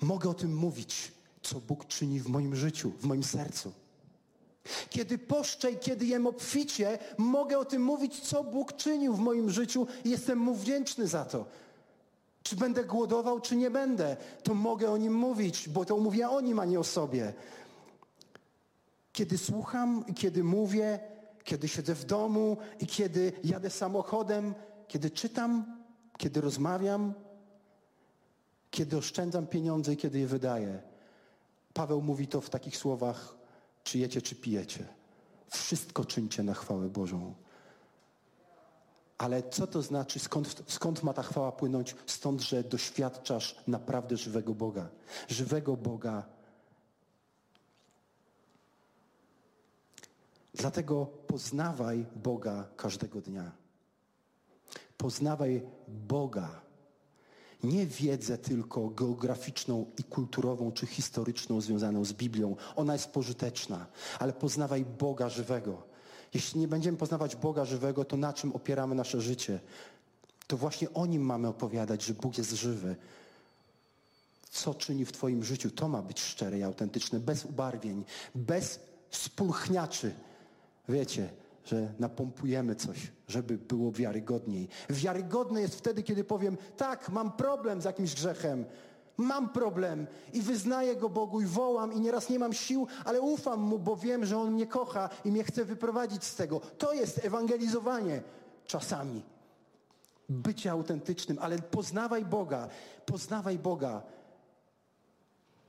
Mogę 0.00 0.30
o 0.30 0.34
tym 0.34 0.56
mówić, 0.56 1.12
co 1.42 1.60
Bóg 1.60 1.86
czyni 1.86 2.20
w 2.20 2.28
moim 2.28 2.56
życiu, 2.56 2.92
w 3.00 3.04
moim 3.04 3.24
sercu. 3.24 3.72
Kiedy 4.90 5.18
poszczę 5.18 5.70
i 5.70 5.78
kiedy 5.78 6.06
jem 6.06 6.26
obficie, 6.26 6.98
mogę 7.18 7.58
o 7.58 7.64
tym 7.64 7.82
mówić, 7.82 8.20
co 8.20 8.44
Bóg 8.44 8.72
czynił 8.72 9.14
w 9.14 9.18
moim 9.18 9.50
życiu 9.50 9.86
i 10.04 10.10
jestem 10.10 10.38
Mu 10.38 10.54
wdzięczny 10.54 11.06
za 11.06 11.24
to. 11.24 11.46
Czy 12.42 12.56
będę 12.56 12.84
głodował, 12.84 13.40
czy 13.40 13.56
nie 13.56 13.70
będę, 13.70 14.16
to 14.42 14.54
mogę 14.54 14.90
o 14.90 14.96
Nim 14.96 15.14
mówić, 15.14 15.68
bo 15.68 15.84
to 15.84 15.96
mówię 15.96 16.28
o 16.28 16.40
Nim, 16.40 16.58
a 16.58 16.64
nie 16.64 16.80
o 16.80 16.84
sobie. 16.84 17.34
Kiedy 19.12 19.38
słucham, 19.38 20.04
kiedy 20.14 20.44
mówię, 20.44 20.98
kiedy 21.44 21.68
siedzę 21.68 21.94
w 21.94 22.04
domu 22.04 22.56
i 22.80 22.86
kiedy 22.86 23.32
jadę 23.44 23.70
samochodem, 23.70 24.54
kiedy 24.88 25.10
czytam, 25.10 25.78
kiedy 26.18 26.40
rozmawiam, 26.40 27.14
kiedy 28.70 28.96
oszczędzam 28.96 29.46
pieniądze 29.46 29.92
i 29.92 29.96
kiedy 29.96 30.18
je 30.18 30.26
wydaję. 30.26 30.82
Paweł 31.74 32.02
mówi 32.02 32.26
to 32.26 32.40
w 32.40 32.50
takich 32.50 32.76
słowach, 32.76 33.37
czy 33.88 33.98
jecie, 33.98 34.22
czy 34.22 34.34
pijecie. 34.34 34.86
Wszystko 35.50 36.04
czyńcie 36.04 36.42
na 36.42 36.54
chwałę 36.54 36.88
Bożą. 36.88 37.34
Ale 39.18 39.42
co 39.50 39.66
to 39.66 39.82
znaczy, 39.82 40.18
skąd, 40.18 40.62
skąd 40.66 41.02
ma 41.02 41.12
ta 41.12 41.22
chwała 41.22 41.52
płynąć? 41.52 41.96
Stąd, 42.06 42.40
że 42.40 42.64
doświadczasz 42.64 43.56
naprawdę 43.66 44.16
żywego 44.16 44.54
Boga. 44.54 44.88
Żywego 45.28 45.76
Boga. 45.76 46.26
Dlatego 50.54 51.06
poznawaj 51.06 52.06
Boga 52.16 52.68
każdego 52.76 53.20
dnia. 53.20 53.52
Poznawaj 54.96 55.62
Boga 55.88 56.67
nie 57.62 57.86
wiedzę 57.86 58.38
tylko 58.38 58.88
geograficzną 58.88 59.86
i 59.98 60.04
kulturową 60.04 60.72
czy 60.72 60.86
historyczną 60.86 61.60
związaną 61.60 62.04
z 62.04 62.12
Biblią. 62.12 62.56
Ona 62.76 62.92
jest 62.92 63.10
pożyteczna, 63.10 63.86
ale 64.18 64.32
poznawaj 64.32 64.84
Boga 64.84 65.28
żywego. 65.28 65.82
Jeśli 66.34 66.60
nie 66.60 66.68
będziemy 66.68 66.98
poznawać 66.98 67.36
Boga 67.36 67.64
żywego, 67.64 68.04
to 68.04 68.16
na 68.16 68.32
czym 68.32 68.52
opieramy 68.52 68.94
nasze 68.94 69.20
życie? 69.20 69.60
To 70.46 70.56
właśnie 70.56 70.92
o 70.92 71.06
nim 71.06 71.22
mamy 71.22 71.48
opowiadać, 71.48 72.04
że 72.04 72.14
Bóg 72.14 72.38
jest 72.38 72.52
żywy. 72.52 72.96
Co 74.50 74.74
czyni 74.74 75.04
w 75.04 75.12
Twoim 75.12 75.44
życiu? 75.44 75.70
To 75.70 75.88
ma 75.88 76.02
być 76.02 76.20
szczere 76.20 76.58
i 76.58 76.62
autentyczne, 76.62 77.20
bez 77.20 77.44
ubarwień, 77.44 78.04
bez 78.34 78.80
spulchniaczy. 79.10 80.14
Wiecie, 80.88 81.30
że 81.68 81.92
napompujemy 81.98 82.74
coś, 82.74 83.12
żeby 83.28 83.58
było 83.58 83.92
wiarygodniej. 83.92 84.68
Wiarygodne 84.90 85.60
jest 85.60 85.74
wtedy, 85.74 86.02
kiedy 86.02 86.24
powiem, 86.24 86.56
tak, 86.76 87.08
mam 87.08 87.32
problem 87.32 87.82
z 87.82 87.84
jakimś 87.84 88.14
grzechem, 88.14 88.64
mam 89.16 89.48
problem 89.48 90.06
i 90.32 90.42
wyznaję 90.42 90.96
go 90.96 91.08
Bogu 91.08 91.40
i 91.40 91.46
wołam 91.46 91.92
i 91.92 92.00
nieraz 92.00 92.30
nie 92.30 92.38
mam 92.38 92.52
sił, 92.52 92.86
ale 93.04 93.20
ufam 93.20 93.60
Mu, 93.60 93.78
bo 93.78 93.96
wiem, 93.96 94.26
że 94.26 94.38
On 94.38 94.52
mnie 94.52 94.66
kocha 94.66 95.10
i 95.24 95.30
mnie 95.30 95.44
chce 95.44 95.64
wyprowadzić 95.64 96.24
z 96.24 96.36
tego. 96.36 96.60
To 96.78 96.92
jest 96.92 97.24
ewangelizowanie 97.24 98.22
czasami. 98.66 99.22
Bycie 100.28 100.70
autentycznym, 100.70 101.38
ale 101.40 101.58
poznawaj 101.58 102.24
Boga, 102.24 102.68
poznawaj 103.06 103.58
Boga. 103.58 104.02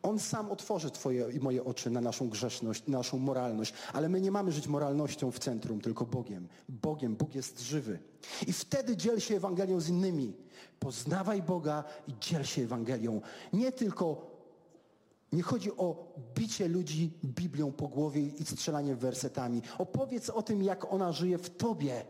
On 0.03 0.19
sam 0.19 0.51
otworzy 0.51 0.91
Twoje 0.91 1.31
i 1.31 1.39
moje 1.39 1.63
oczy 1.63 1.89
na 1.89 2.01
naszą 2.01 2.29
grzeszność, 2.29 2.87
na 2.87 2.97
naszą 2.97 3.17
moralność. 3.17 3.73
Ale 3.93 4.09
my 4.09 4.21
nie 4.21 4.31
mamy 4.31 4.51
żyć 4.51 4.67
moralnością 4.67 5.31
w 5.31 5.39
centrum, 5.39 5.81
tylko 5.81 6.05
Bogiem. 6.05 6.47
Bogiem. 6.69 7.15
Bóg 7.15 7.35
jest 7.35 7.61
żywy. 7.61 7.99
I 8.47 8.53
wtedy 8.53 8.97
dziel 8.97 9.19
się 9.19 9.35
Ewangelią 9.35 9.79
z 9.79 9.89
innymi. 9.89 10.33
Poznawaj 10.79 11.41
Boga 11.41 11.83
i 12.07 12.13
dziel 12.21 12.43
się 12.43 12.61
Ewangelią. 12.61 13.21
Nie 13.53 13.71
tylko, 13.71 14.31
nie 15.33 15.43
chodzi 15.43 15.71
o 15.77 16.13
bicie 16.35 16.67
ludzi 16.67 17.11
Biblią 17.23 17.71
po 17.71 17.87
głowie 17.87 18.21
i 18.27 18.45
strzelanie 18.45 18.95
wersetami. 18.95 19.61
Opowiedz 19.77 20.29
o 20.29 20.41
tym, 20.41 20.63
jak 20.63 20.93
ona 20.93 21.11
żyje 21.11 21.37
w 21.37 21.49
Tobie 21.49 22.05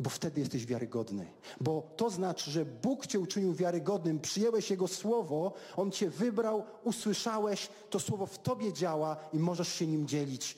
bo 0.00 0.10
wtedy 0.10 0.40
jesteś 0.40 0.66
wiarygodny. 0.66 1.26
Bo 1.60 1.94
to 1.96 2.10
znaczy, 2.10 2.50
że 2.50 2.64
Bóg 2.64 3.06
cię 3.06 3.20
uczynił 3.20 3.54
wiarygodnym, 3.54 4.20
przyjęłeś 4.20 4.70
Jego 4.70 4.88
słowo, 4.88 5.52
On 5.76 5.90
cię 5.90 6.10
wybrał, 6.10 6.64
usłyszałeś, 6.84 7.68
to 7.90 8.00
słowo 8.00 8.26
w 8.26 8.38
tobie 8.38 8.72
działa 8.72 9.16
i 9.32 9.38
możesz 9.38 9.68
się 9.68 9.86
nim 9.86 10.08
dzielić. 10.08 10.56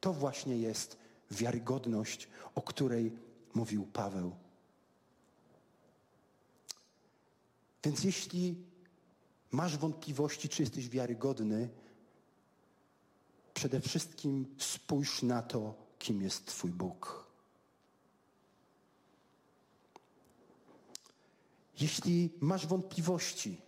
To 0.00 0.12
właśnie 0.12 0.56
jest 0.56 0.96
wiarygodność, 1.30 2.28
o 2.54 2.62
której 2.62 3.12
mówił 3.54 3.86
Paweł. 3.92 4.32
Więc 7.84 8.04
jeśli 8.04 8.54
masz 9.50 9.76
wątpliwości, 9.76 10.48
czy 10.48 10.62
jesteś 10.62 10.88
wiarygodny, 10.88 11.68
przede 13.54 13.80
wszystkim 13.80 14.46
spójrz 14.58 15.22
na 15.22 15.42
to, 15.42 15.74
kim 15.98 16.22
jest 16.22 16.46
Twój 16.46 16.70
Bóg. 16.70 17.31
Jeśli 21.80 22.30
masz 22.40 22.66
wątpliwości 22.66 23.60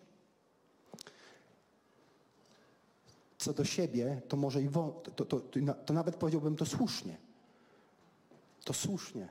co 3.44 3.52
do 3.52 3.64
siebie, 3.64 4.22
to 4.28 4.36
może 4.36 4.62
i 4.62 4.68
to, 4.68 5.00
to, 5.16 5.24
to, 5.24 5.40
to 5.86 5.92
nawet 5.92 6.16
powiedziałbym 6.16 6.56
to 6.56 6.66
słusznie. 6.66 7.16
To 8.64 8.72
słusznie. 8.72 9.28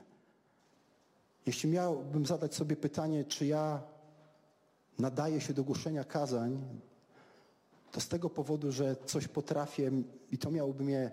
Jeśli 1.46 1.70
miałbym 1.70 2.26
zadać 2.26 2.54
sobie 2.54 2.76
pytanie, 2.76 3.24
czy 3.24 3.46
ja 3.46 3.82
nadaję 4.98 5.40
się 5.40 5.54
do 5.54 5.64
głoszenia 5.64 6.04
kazań, 6.04 6.80
to 7.92 8.00
z 8.00 8.08
tego 8.08 8.30
powodu, 8.30 8.72
że 8.72 8.96
coś 9.06 9.28
potrafię 9.28 9.90
i 10.30 10.38
to 10.38 10.50
miałoby 10.50 10.84
mnie 10.84 11.10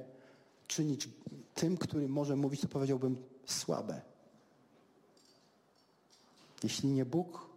czynić 0.67 1.09
tym, 1.55 1.77
który 1.77 2.07
może 2.07 2.35
mówić, 2.35 2.61
to 2.61 2.67
powiedziałbym 2.67 3.17
słabe. 3.45 4.01
Jeśli 6.63 6.89
nie 6.89 7.05
Bóg 7.05 7.50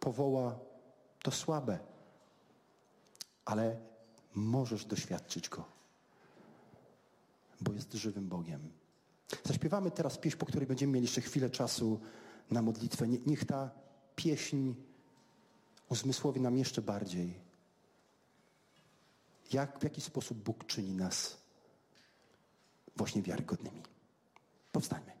powoła, 0.00 0.58
to 1.22 1.30
słabe. 1.30 1.78
Ale 3.44 3.80
możesz 4.34 4.84
doświadczyć 4.84 5.48
Go, 5.48 5.64
bo 7.60 7.72
jest 7.72 7.94
żywym 7.94 8.28
Bogiem. 8.28 8.72
Zaśpiewamy 9.44 9.90
teraz 9.90 10.18
pieśń, 10.18 10.36
po 10.36 10.46
której 10.46 10.66
będziemy 10.66 10.92
mieli 10.92 11.04
jeszcze 11.04 11.20
chwilę 11.20 11.50
czasu 11.50 12.00
na 12.50 12.62
modlitwę. 12.62 13.08
Niech 13.08 13.44
ta 13.44 13.70
pieśń 14.16 14.72
uzmysłowi 15.88 16.40
nam 16.40 16.58
jeszcze 16.58 16.82
bardziej, 16.82 17.40
jak, 19.52 19.78
w 19.78 19.82
jaki 19.82 20.00
sposób 20.00 20.38
Bóg 20.38 20.66
czyni 20.66 20.94
nas 20.94 21.36
właśnie 22.96 23.22
wiarygodnymi. 23.22 23.82
Powstańmy. 24.72 25.19